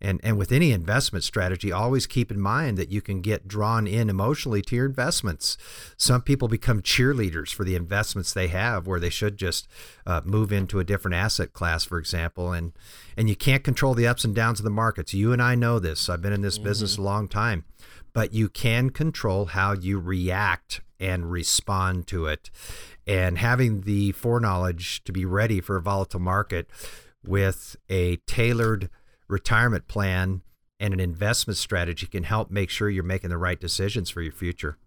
and, 0.03 0.19
and 0.21 0.37
with 0.37 0.51
any 0.51 0.71
investment 0.71 1.23
strategy, 1.23 1.71
always 1.71 2.05
keep 2.05 2.29
in 2.29 2.39
mind 2.39 2.77
that 2.77 2.91
you 2.91 3.01
can 3.01 3.21
get 3.21 3.47
drawn 3.47 3.87
in 3.87 4.09
emotionally 4.09 4.61
to 4.63 4.75
your 4.75 4.85
investments. 4.85 5.57
Some 5.95 6.21
people 6.21 6.49
become 6.49 6.81
cheerleaders 6.81 7.53
for 7.53 7.63
the 7.63 7.75
investments 7.75 8.33
they 8.33 8.47
have, 8.49 8.85
where 8.85 8.99
they 8.99 9.09
should 9.09 9.37
just 9.37 9.67
uh, 10.05 10.21
move 10.25 10.51
into 10.51 10.79
a 10.79 10.83
different 10.83 11.15
asset 11.15 11.53
class, 11.53 11.85
for 11.85 11.97
example. 11.97 12.51
And 12.51 12.73
and 13.15 13.29
you 13.29 13.35
can't 13.35 13.63
control 13.63 13.93
the 13.93 14.07
ups 14.07 14.25
and 14.25 14.35
downs 14.35 14.59
of 14.59 14.65
the 14.65 14.69
markets. 14.69 15.13
You 15.13 15.31
and 15.31 15.41
I 15.41 15.55
know 15.55 15.79
this. 15.79 16.09
I've 16.09 16.21
been 16.21 16.33
in 16.33 16.41
this 16.41 16.57
mm-hmm. 16.57 16.65
business 16.65 16.97
a 16.97 17.01
long 17.01 17.27
time, 17.27 17.63
but 18.11 18.33
you 18.33 18.49
can 18.49 18.89
control 18.89 19.45
how 19.45 19.71
you 19.71 19.99
react 19.99 20.81
and 20.99 21.31
respond 21.31 22.07
to 22.07 22.25
it. 22.25 22.49
And 23.05 23.37
having 23.37 23.81
the 23.81 24.13
foreknowledge 24.13 25.03
to 25.03 25.11
be 25.11 25.25
ready 25.25 25.61
for 25.61 25.75
a 25.75 25.81
volatile 25.81 26.19
market 26.19 26.69
with 27.25 27.75
a 27.89 28.17
tailored 28.27 28.89
retirement 29.33 29.87
plan 29.87 30.41
and 30.79 30.93
an 30.93 30.99
investment 30.99 31.57
strategy 31.57 32.05
can 32.07 32.23
help 32.23 32.51
make 32.51 32.69
sure 32.69 32.89
you're 32.89 33.03
making 33.03 33.29
the 33.29 33.37
right 33.37 33.59
decisions 33.59 34.09
for 34.09 34.21
your 34.21 34.31
future. 34.31 34.77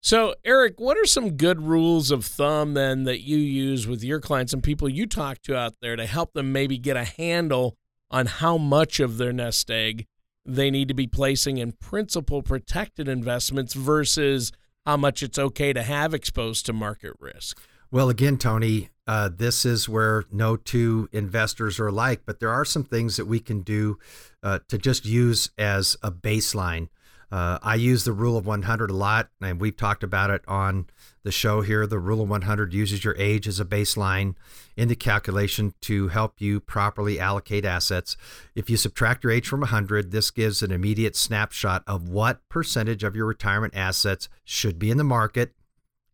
So, 0.00 0.34
Eric, 0.44 0.78
what 0.78 0.96
are 0.96 1.06
some 1.06 1.36
good 1.36 1.62
rules 1.62 2.10
of 2.10 2.24
thumb 2.24 2.74
then 2.74 3.04
that 3.04 3.22
you 3.22 3.38
use 3.38 3.88
with 3.88 4.04
your 4.04 4.20
clients 4.20 4.52
and 4.52 4.62
people 4.62 4.88
you 4.88 5.06
talk 5.06 5.42
to 5.42 5.56
out 5.56 5.74
there 5.80 5.96
to 5.96 6.06
help 6.06 6.32
them 6.32 6.52
maybe 6.52 6.78
get 6.78 6.96
a 6.96 7.04
handle 7.04 7.76
on 8.10 8.26
how 8.26 8.56
much 8.56 9.00
of 9.00 9.18
their 9.18 9.32
nest 9.32 9.70
egg 9.70 10.06
they 10.44 10.70
need 10.70 10.86
to 10.88 10.94
be 10.94 11.08
placing 11.08 11.58
in 11.58 11.72
principal 11.72 12.40
protected 12.40 13.08
investments 13.08 13.74
versus 13.74 14.52
how 14.84 14.96
much 14.96 15.22
it's 15.22 15.38
okay 15.38 15.72
to 15.72 15.82
have 15.82 16.14
exposed 16.14 16.66
to 16.66 16.72
market 16.72 17.14
risk? 17.18 17.58
Well, 17.90 18.08
again, 18.08 18.36
Tony, 18.36 18.90
uh, 19.06 19.30
this 19.34 19.64
is 19.64 19.88
where 19.88 20.24
no 20.32 20.56
two 20.56 21.08
investors 21.12 21.78
are 21.78 21.88
alike, 21.88 22.22
but 22.26 22.40
there 22.40 22.50
are 22.50 22.64
some 22.64 22.84
things 22.84 23.16
that 23.16 23.26
we 23.26 23.40
can 23.40 23.60
do 23.60 23.98
uh, 24.42 24.58
to 24.68 24.78
just 24.78 25.04
use 25.04 25.50
as 25.58 25.96
a 26.02 26.10
baseline 26.10 26.88
Uh, 27.30 27.58
I 27.60 27.74
use 27.74 28.04
the 28.04 28.12
rule 28.12 28.36
of 28.36 28.46
100 28.46 28.88
a 28.88 28.94
lot, 28.94 29.30
and 29.40 29.60
we've 29.60 29.76
talked 29.76 30.04
about 30.04 30.30
it 30.30 30.42
on 30.46 30.86
the 31.24 31.32
show 31.32 31.60
here. 31.60 31.84
The 31.84 31.98
rule 31.98 32.22
of 32.22 32.28
100 32.28 32.72
uses 32.72 33.04
your 33.04 33.16
age 33.18 33.48
as 33.48 33.58
a 33.58 33.64
baseline 33.64 34.36
in 34.76 34.86
the 34.86 34.94
calculation 34.94 35.74
to 35.82 36.08
help 36.08 36.40
you 36.40 36.60
properly 36.60 37.18
allocate 37.18 37.64
assets. 37.64 38.16
If 38.54 38.70
you 38.70 38.76
subtract 38.76 39.24
your 39.24 39.32
age 39.32 39.48
from 39.48 39.60
100, 39.60 40.12
this 40.12 40.30
gives 40.30 40.62
an 40.62 40.70
immediate 40.70 41.16
snapshot 41.16 41.82
of 41.86 42.08
what 42.08 42.48
percentage 42.48 43.02
of 43.02 43.16
your 43.16 43.26
retirement 43.26 43.74
assets 43.74 44.28
should 44.44 44.78
be 44.78 44.92
in 44.92 44.96
the 44.96 45.04
market 45.04 45.52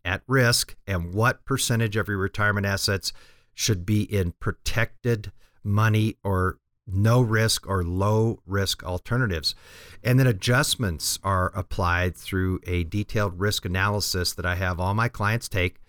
at 0.05 0.23
risk 0.27 0.77
and 0.87 1.15
what 1.15 1.45
percentage 1.45 1.97
of 1.97 2.09
your 2.09 2.19
retirement 2.19 2.67
assets 2.67 3.13
should 3.55 3.85
be 3.87 4.03
in 4.03 4.33
protected 4.33 5.33
money 5.63 6.17
or 6.25 6.59
no 6.87 7.21
risk 7.21 7.69
or 7.69 7.85
low 7.85 8.41
risk 8.47 8.83
alternatives. 8.83 9.55
And 10.03 10.19
then 10.19 10.27
adjustments 10.27 11.19
are 11.23 11.53
applied 11.55 12.17
through 12.17 12.61
a 12.67 12.85
detailed 12.85 13.39
risk 13.39 13.65
analysis 13.65 14.33
that 14.35 14.47
I 14.47 14.57
have 14.57 14.81
all 14.81 14.95
my 14.95 15.09
clients 15.09 15.49
take 15.49 15.81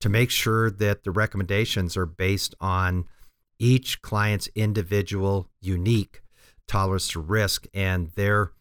to 0.00 0.08
make 0.08 0.30
sure 0.30 0.70
that 0.70 1.04
the 1.04 1.10
recommendations 1.10 1.96
are 1.96 2.06
based 2.06 2.54
on 2.60 3.06
each 3.58 4.02
client's 4.02 4.48
individual, 4.54 5.48
unique 5.60 6.22
tolerance 6.68 7.08
to 7.08 7.20
risk 7.20 7.66
and 7.72 8.10
their 8.12 8.52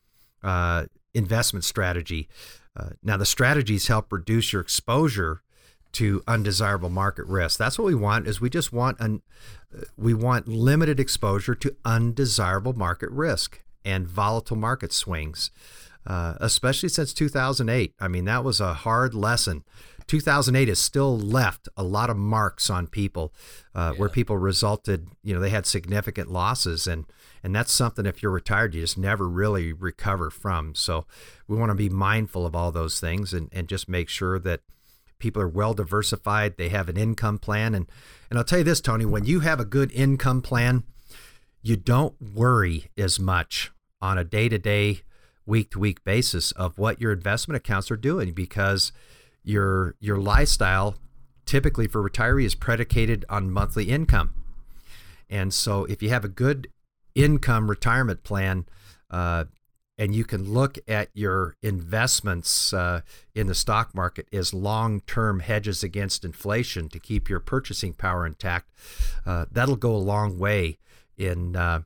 uh, 0.43 0.85
investment 1.13 1.65
strategy. 1.65 2.29
Uh, 2.75 2.89
now, 3.03 3.17
the 3.17 3.25
strategies 3.25 3.87
help 3.87 4.11
reduce 4.11 4.51
your 4.51 4.61
exposure 4.61 5.41
to 5.93 6.21
undesirable 6.27 6.89
market 6.89 7.25
risk. 7.25 7.57
That's 7.57 7.79
what 7.79 7.85
we 7.85 7.95
want. 7.95 8.27
Is 8.27 8.41
we 8.41 8.49
just 8.49 8.73
want 8.73 8.99
an 8.99 9.21
we 9.97 10.13
want 10.13 10.47
limited 10.47 10.99
exposure 10.99 11.55
to 11.55 11.75
undesirable 11.85 12.73
market 12.73 13.09
risk 13.11 13.61
and 13.85 14.07
volatile 14.07 14.57
market 14.57 14.91
swings, 14.91 15.51
uh, 16.05 16.35
especially 16.39 16.89
since 16.89 17.13
2008. 17.13 17.93
I 17.99 18.07
mean, 18.07 18.25
that 18.25 18.43
was 18.43 18.59
a 18.59 18.73
hard 18.73 19.13
lesson. 19.13 19.63
2008 20.07 20.67
has 20.67 20.79
still 20.79 21.17
left 21.17 21.67
a 21.77 21.83
lot 21.83 22.09
of 22.09 22.17
marks 22.17 22.69
on 22.69 22.87
people 22.87 23.33
uh, 23.73 23.91
yeah. 23.93 23.99
where 23.99 24.09
people 24.09 24.37
resulted, 24.37 25.07
you 25.23 25.33
know, 25.33 25.39
they 25.39 25.49
had 25.49 25.65
significant 25.65 26.29
losses. 26.29 26.87
And, 26.87 27.05
and 27.45 27.53
that's 27.53 27.71
something, 27.71 28.07
if 28.07 28.23
you're 28.23 28.31
retired, 28.31 28.73
you 28.73 28.81
just 28.81 28.97
never 28.97 29.29
really 29.29 29.71
recover 29.71 30.31
from. 30.31 30.73
So 30.73 31.05
we 31.47 31.55
want 31.55 31.69
to 31.69 31.75
be 31.75 31.89
mindful 31.89 32.43
of 32.43 32.55
all 32.55 32.71
those 32.71 32.99
things 32.99 33.33
and, 33.33 33.49
and 33.51 33.67
just 33.67 33.87
make 33.87 34.09
sure 34.09 34.39
that 34.39 34.61
people 35.19 35.43
are 35.43 35.47
well 35.47 35.75
diversified, 35.75 36.57
they 36.57 36.69
have 36.69 36.89
an 36.89 36.97
income 36.97 37.37
plan. 37.37 37.75
And, 37.75 37.85
and 38.31 38.39
I'll 38.39 38.45
tell 38.45 38.57
you 38.57 38.63
this, 38.63 38.81
Tony, 38.81 39.05
when 39.05 39.25
you 39.25 39.41
have 39.41 39.59
a 39.59 39.65
good 39.65 39.91
income 39.91 40.41
plan, 40.41 40.85
you 41.61 41.75
don't 41.75 42.19
worry 42.19 42.89
as 42.97 43.19
much 43.19 43.71
on 44.01 44.17
a 44.17 44.23
day 44.23 44.49
to 44.49 44.57
day, 44.57 45.01
week 45.45 45.69
to 45.69 45.79
week 45.79 46.03
basis 46.03 46.51
of 46.53 46.79
what 46.79 46.99
your 46.99 47.11
investment 47.11 47.57
accounts 47.57 47.91
are 47.91 47.95
doing 47.95 48.31
because 48.31 48.91
your 49.43 49.93
your 49.99 50.17
lifestyle 50.17 50.95
typically 51.45 51.85
for 51.85 52.01
retiree 52.01 52.43
is 52.43 52.55
predicated 52.55 53.23
on 53.29 53.51
monthly 53.51 53.91
income. 53.91 54.33
And 55.29 55.53
so 55.53 55.85
if 55.85 56.01
you 56.01 56.09
have 56.09 56.25
a 56.25 56.27
good 56.27 56.69
income 57.15 57.69
retirement 57.69 58.23
plan, 58.23 58.65
uh, 59.09 59.45
and 59.97 60.13
you 60.13 60.25
can 60.25 60.43
look 60.43 60.77
at 60.87 61.09
your 61.13 61.55
investments 61.63 62.73
uh, 62.73 63.01
in 63.33 63.47
the 63.47 63.55
stock 63.55 63.95
market 63.95 64.27
as 64.33 64.53
long-term 64.53 65.39
hedges 65.39 65.83
against 65.83 66.25
inflation 66.25 66.89
to 66.89 66.99
keep 66.99 67.29
your 67.29 67.39
purchasing 67.39 67.93
power 67.93 68.25
intact. 68.25 68.69
Uh, 69.25 69.45
that'll 69.49 69.77
go 69.77 69.95
a 69.95 69.97
long 69.97 70.37
way 70.37 70.77
in 71.17 71.55
uh, 71.55 71.81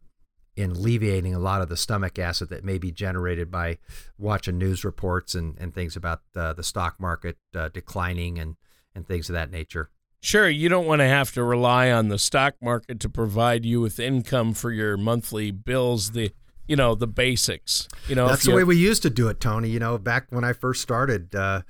in 0.60 0.72
alleviating 0.72 1.34
a 1.34 1.40
lot 1.40 1.62
of 1.62 1.70
the 1.70 1.78
stomach 1.78 2.20
acid 2.20 2.50
that 2.50 2.66
may 2.66 2.78
be 2.78 2.92
generated 2.92 3.50
by 3.50 3.78
watching 4.18 4.58
news 4.58 4.84
reports 4.84 5.34
and, 5.34 5.58
and 5.58 5.74
things 5.74 5.96
about 5.96 6.22
uh, 6.36 6.52
the 6.52 6.64
stock 6.64 7.00
market 7.00 7.38
uh, 7.56 7.70
declining 7.70 8.38
and, 8.38 8.58
and 8.94 9.08
things 9.08 9.30
of 9.30 9.34
that 9.34 9.52
nature. 9.52 9.90
Sure, 10.22 10.50
you 10.50 10.68
don't 10.68 10.86
want 10.86 11.00
to 11.00 11.08
have 11.08 11.32
to 11.34 11.44
rely 11.44 11.92
on 11.92 12.10
the 12.10 12.20
stock 12.20 12.56
market 12.62 13.00
to 13.00 13.10
provide 13.10 13.66
you 13.66 13.80
with 13.80 14.00
income 14.00 14.54
for 14.54 14.72
your 14.72 14.98
monthly 14.98 15.52
bills. 15.52 16.12
The 16.12 16.32
you 16.68 16.76
know 16.76 16.94
the 16.94 17.08
basics. 17.08 17.88
You 18.08 18.16
know 18.16 18.28
that's 18.28 18.46
the 18.46 18.54
way 18.54 18.64
we 18.64 18.76
used 18.76 19.02
to 19.04 19.10
do 19.10 19.30
it, 19.30 19.40
Tony. 19.40 19.70
You 19.70 19.80
know, 19.80 19.98
back 19.98 20.28
when 20.30 20.44
I 20.44 20.54
first 20.54 20.82
started, 20.82 21.34
uh, 21.34 21.62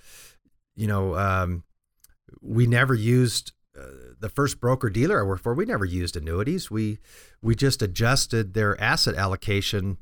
you 0.75 0.87
know, 0.87 1.15
um, 1.15 1.63
we 2.41 2.65
never 2.65 2.95
used 2.95 3.51
uh, 3.77 3.85
the 4.19 4.29
first 4.29 4.59
broker 4.59 4.89
dealer 4.89 5.19
I 5.19 5.23
worked 5.23 5.43
for. 5.43 5.53
We 5.53 5.65
never 5.65 5.85
used 5.85 6.15
annuities. 6.15 6.71
We 6.71 6.97
we 7.41 7.55
just 7.55 7.81
adjusted 7.83 8.55
their 8.55 8.79
asset 8.81 9.15
allocation 9.15 9.97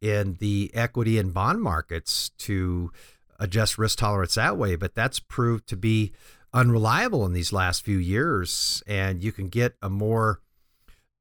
in 0.00 0.34
the 0.34 0.70
equity 0.72 1.18
and 1.18 1.34
bond 1.34 1.60
markets 1.60 2.30
to 2.38 2.92
adjust 3.40 3.76
risk 3.76 3.98
tolerance 3.98 4.36
that 4.36 4.56
way. 4.56 4.76
But 4.76 4.94
that's 4.94 5.18
proved 5.18 5.68
to 5.68 5.76
be 5.76 6.12
unreliable 6.52 7.24
in 7.26 7.32
these 7.32 7.52
last 7.52 7.84
few 7.84 7.98
years, 7.98 8.82
and 8.86 9.22
you 9.22 9.32
can 9.32 9.48
get 9.48 9.74
a 9.82 9.90
more 9.90 10.40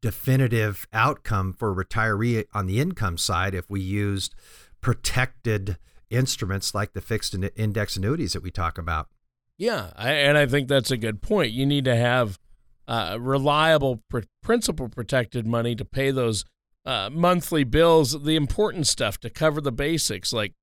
definitive 0.02 0.88
outcome 0.94 1.54
for 1.54 1.72
a 1.72 1.86
retiree 1.86 2.46
on 2.54 2.68
the 2.68 2.80
income 2.80 3.18
side 3.18 3.54
if 3.54 3.70
we 3.70 3.82
used 3.82 4.36
protected 4.82 5.78
instruments 6.10 6.74
like 6.74 6.94
the 6.94 7.02
fixed 7.02 7.36
index 7.56 7.98
annuities 7.98 8.34
that 8.34 8.44
we 8.44 8.52
talk 8.52 8.78
about. 8.78 9.10
Yeah, 9.58 9.92
I, 9.96 10.12
and 10.12 10.38
I 10.38 10.46
think 10.46 10.68
that's 10.68 10.92
a 10.92 10.98
good 10.98 11.22
point. 11.22 11.52
You 11.52 11.66
need 11.66 11.86
to 11.86 11.96
have 11.96 12.40
uh, 12.88 13.18
reliable 13.20 14.04
pr- 14.10 14.20
principal 14.42 14.88
protected 14.88 15.46
money 15.46 15.76
to 15.76 15.84
pay 15.84 16.12
those 16.12 16.46
uh, 16.86 17.10
monthly 17.12 17.64
bills, 17.64 18.24
the 18.24 18.36
important 18.36 18.88
stuff 18.88 19.20
to 19.20 19.30
cover 19.30 19.60
the 19.60 19.72
basics, 19.72 20.32
like 20.32 20.54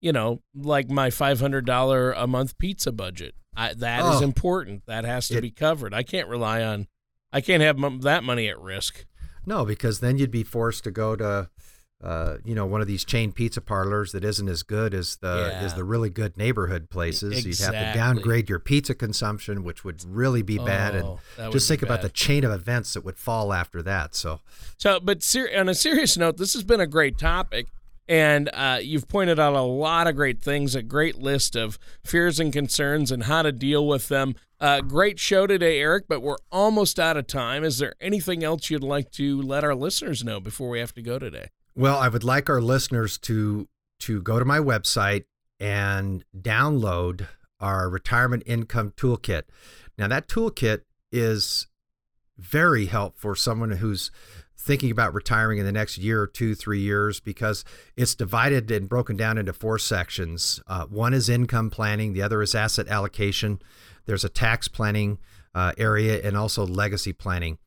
you 0.00 0.12
know, 0.12 0.40
like 0.54 0.88
my 0.88 1.10
five 1.10 1.40
hundred 1.40 1.66
dollar 1.66 2.12
a 2.12 2.26
month 2.26 2.56
pizza 2.58 2.92
budget. 2.92 3.34
I, 3.56 3.74
that 3.74 4.02
oh, 4.02 4.16
is 4.16 4.22
important. 4.22 4.84
That 4.86 5.04
has 5.04 5.28
to 5.28 5.38
it, 5.38 5.40
be 5.40 5.50
covered. 5.50 5.94
I 5.94 6.02
can't 6.02 6.28
rely 6.28 6.62
on 6.62 6.86
I 7.32 7.40
can't 7.40 7.62
have 7.62 7.78
that 8.02 8.24
money 8.24 8.48
at 8.48 8.58
risk. 8.58 9.04
No, 9.44 9.64
because 9.64 10.00
then 10.00 10.18
you'd 10.18 10.30
be 10.30 10.42
forced 10.42 10.84
to 10.84 10.90
go 10.90 11.14
to, 11.16 11.50
uh, 12.02 12.36
you 12.44 12.54
know, 12.54 12.66
one 12.66 12.80
of 12.80 12.86
these 12.86 13.04
chain 13.04 13.30
pizza 13.30 13.60
parlors 13.60 14.12
that 14.12 14.24
isn't 14.24 14.48
as 14.48 14.62
good 14.62 14.94
as 14.94 15.16
the 15.16 15.50
yeah. 15.52 15.64
as 15.64 15.74
the 15.74 15.84
really 15.84 16.10
good 16.10 16.36
neighborhood 16.36 16.88
places. 16.90 17.44
Exactly. 17.44 17.78
You'd 17.78 17.84
have 17.84 17.92
to 17.92 17.98
downgrade 17.98 18.48
your 18.48 18.58
pizza 18.58 18.94
consumption, 18.94 19.64
which 19.64 19.84
would 19.84 20.02
really 20.04 20.42
be 20.42 20.58
bad. 20.58 20.96
Oh, 20.96 21.20
and 21.38 21.52
just 21.52 21.68
think 21.68 21.82
about 21.82 22.02
the 22.02 22.08
chain 22.08 22.42
of 22.42 22.52
events 22.52 22.94
that 22.94 23.04
would 23.04 23.18
fall 23.18 23.52
after 23.52 23.82
that. 23.82 24.14
So, 24.14 24.40
so, 24.78 24.98
but 24.98 25.22
ser- 25.22 25.50
on 25.56 25.68
a 25.68 25.74
serious 25.74 26.16
note, 26.16 26.38
this 26.38 26.54
has 26.54 26.64
been 26.64 26.80
a 26.80 26.86
great 26.86 27.18
topic. 27.18 27.66
And 28.08 28.48
uh, 28.52 28.78
you've 28.80 29.08
pointed 29.08 29.40
out 29.40 29.54
a 29.54 29.62
lot 29.62 30.06
of 30.06 30.14
great 30.14 30.40
things, 30.40 30.74
a 30.74 30.82
great 30.82 31.16
list 31.16 31.56
of 31.56 31.78
fears 32.04 32.38
and 32.38 32.52
concerns 32.52 33.10
and 33.10 33.24
how 33.24 33.42
to 33.42 33.52
deal 33.52 33.86
with 33.86 34.08
them. 34.08 34.36
Uh, 34.60 34.80
great 34.80 35.18
show 35.18 35.46
today, 35.46 35.80
Eric, 35.80 36.04
but 36.08 36.22
we're 36.22 36.38
almost 36.50 36.98
out 36.98 37.16
of 37.16 37.26
time. 37.26 37.64
Is 37.64 37.78
there 37.78 37.94
anything 38.00 38.44
else 38.44 38.70
you'd 38.70 38.82
like 38.82 39.10
to 39.12 39.42
let 39.42 39.64
our 39.64 39.74
listeners 39.74 40.24
know 40.24 40.40
before 40.40 40.68
we 40.68 40.78
have 40.78 40.94
to 40.94 41.02
go 41.02 41.18
today? 41.18 41.48
Well, 41.74 41.98
I 41.98 42.08
would 42.08 42.24
like 42.24 42.48
our 42.48 42.60
listeners 42.62 43.18
to 43.18 43.68
to 44.00 44.22
go 44.22 44.38
to 44.38 44.44
my 44.44 44.58
website 44.58 45.24
and 45.58 46.24
download 46.36 47.26
our 47.60 47.88
retirement 47.88 48.42
income 48.46 48.92
toolkit. 48.96 49.42
Now, 49.98 50.08
that 50.08 50.28
toolkit 50.28 50.82
is 51.10 51.66
very 52.38 52.86
helpful 52.86 53.30
for 53.30 53.36
someone 53.36 53.72
who's 53.72 54.10
thinking 54.66 54.90
about 54.90 55.14
retiring 55.14 55.58
in 55.58 55.64
the 55.64 55.72
next 55.72 55.96
year 55.96 56.20
or 56.20 56.26
two, 56.26 56.54
three 56.54 56.80
years, 56.80 57.20
because 57.20 57.64
it's 57.96 58.16
divided 58.16 58.68
and 58.70 58.88
broken 58.88 59.16
down 59.16 59.38
into 59.38 59.52
four 59.52 59.78
sections. 59.78 60.60
Uh, 60.66 60.84
one 60.86 61.14
is 61.14 61.28
income 61.28 61.70
planning, 61.70 62.12
the 62.12 62.22
other 62.22 62.42
is 62.42 62.54
asset 62.54 62.88
allocation, 62.88 63.62
there's 64.06 64.24
a 64.24 64.28
tax 64.28 64.66
planning 64.66 65.18
uh, 65.54 65.72
area, 65.78 66.20
and 66.22 66.36
also 66.36 66.66
legacy 66.66 67.12
planning. 67.12 67.58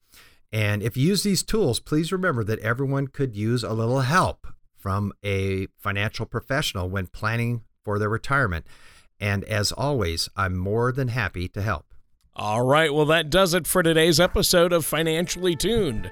And 0.51 0.83
if 0.83 0.97
you 0.97 1.07
use 1.07 1.23
these 1.23 1.41
tools, 1.41 1.79
please 1.79 2.11
remember 2.11 2.43
that 2.43 2.59
everyone 2.59 3.07
could 3.07 3.35
use 3.35 3.63
a 3.63 3.73
little 3.73 4.01
help 4.01 4.45
from 4.75 5.13
a 5.23 5.67
financial 5.77 6.25
professional 6.25 6.89
when 6.89 7.07
planning 7.07 7.63
for 7.83 7.97
their 7.97 8.09
retirement. 8.09 8.65
And 9.19 9.43
as 9.45 9.71
always, 9.71 10.27
I'm 10.35 10.57
more 10.57 10.91
than 10.91 11.09
happy 11.09 11.47
to 11.49 11.61
help. 11.61 11.93
All 12.35 12.65
right. 12.65 12.93
Well, 12.93 13.05
that 13.05 13.29
does 13.29 13.53
it 13.53 13.67
for 13.67 13.83
today's 13.83 14.19
episode 14.19 14.73
of 14.73 14.85
Financially 14.85 15.55
Tuned. 15.55 16.11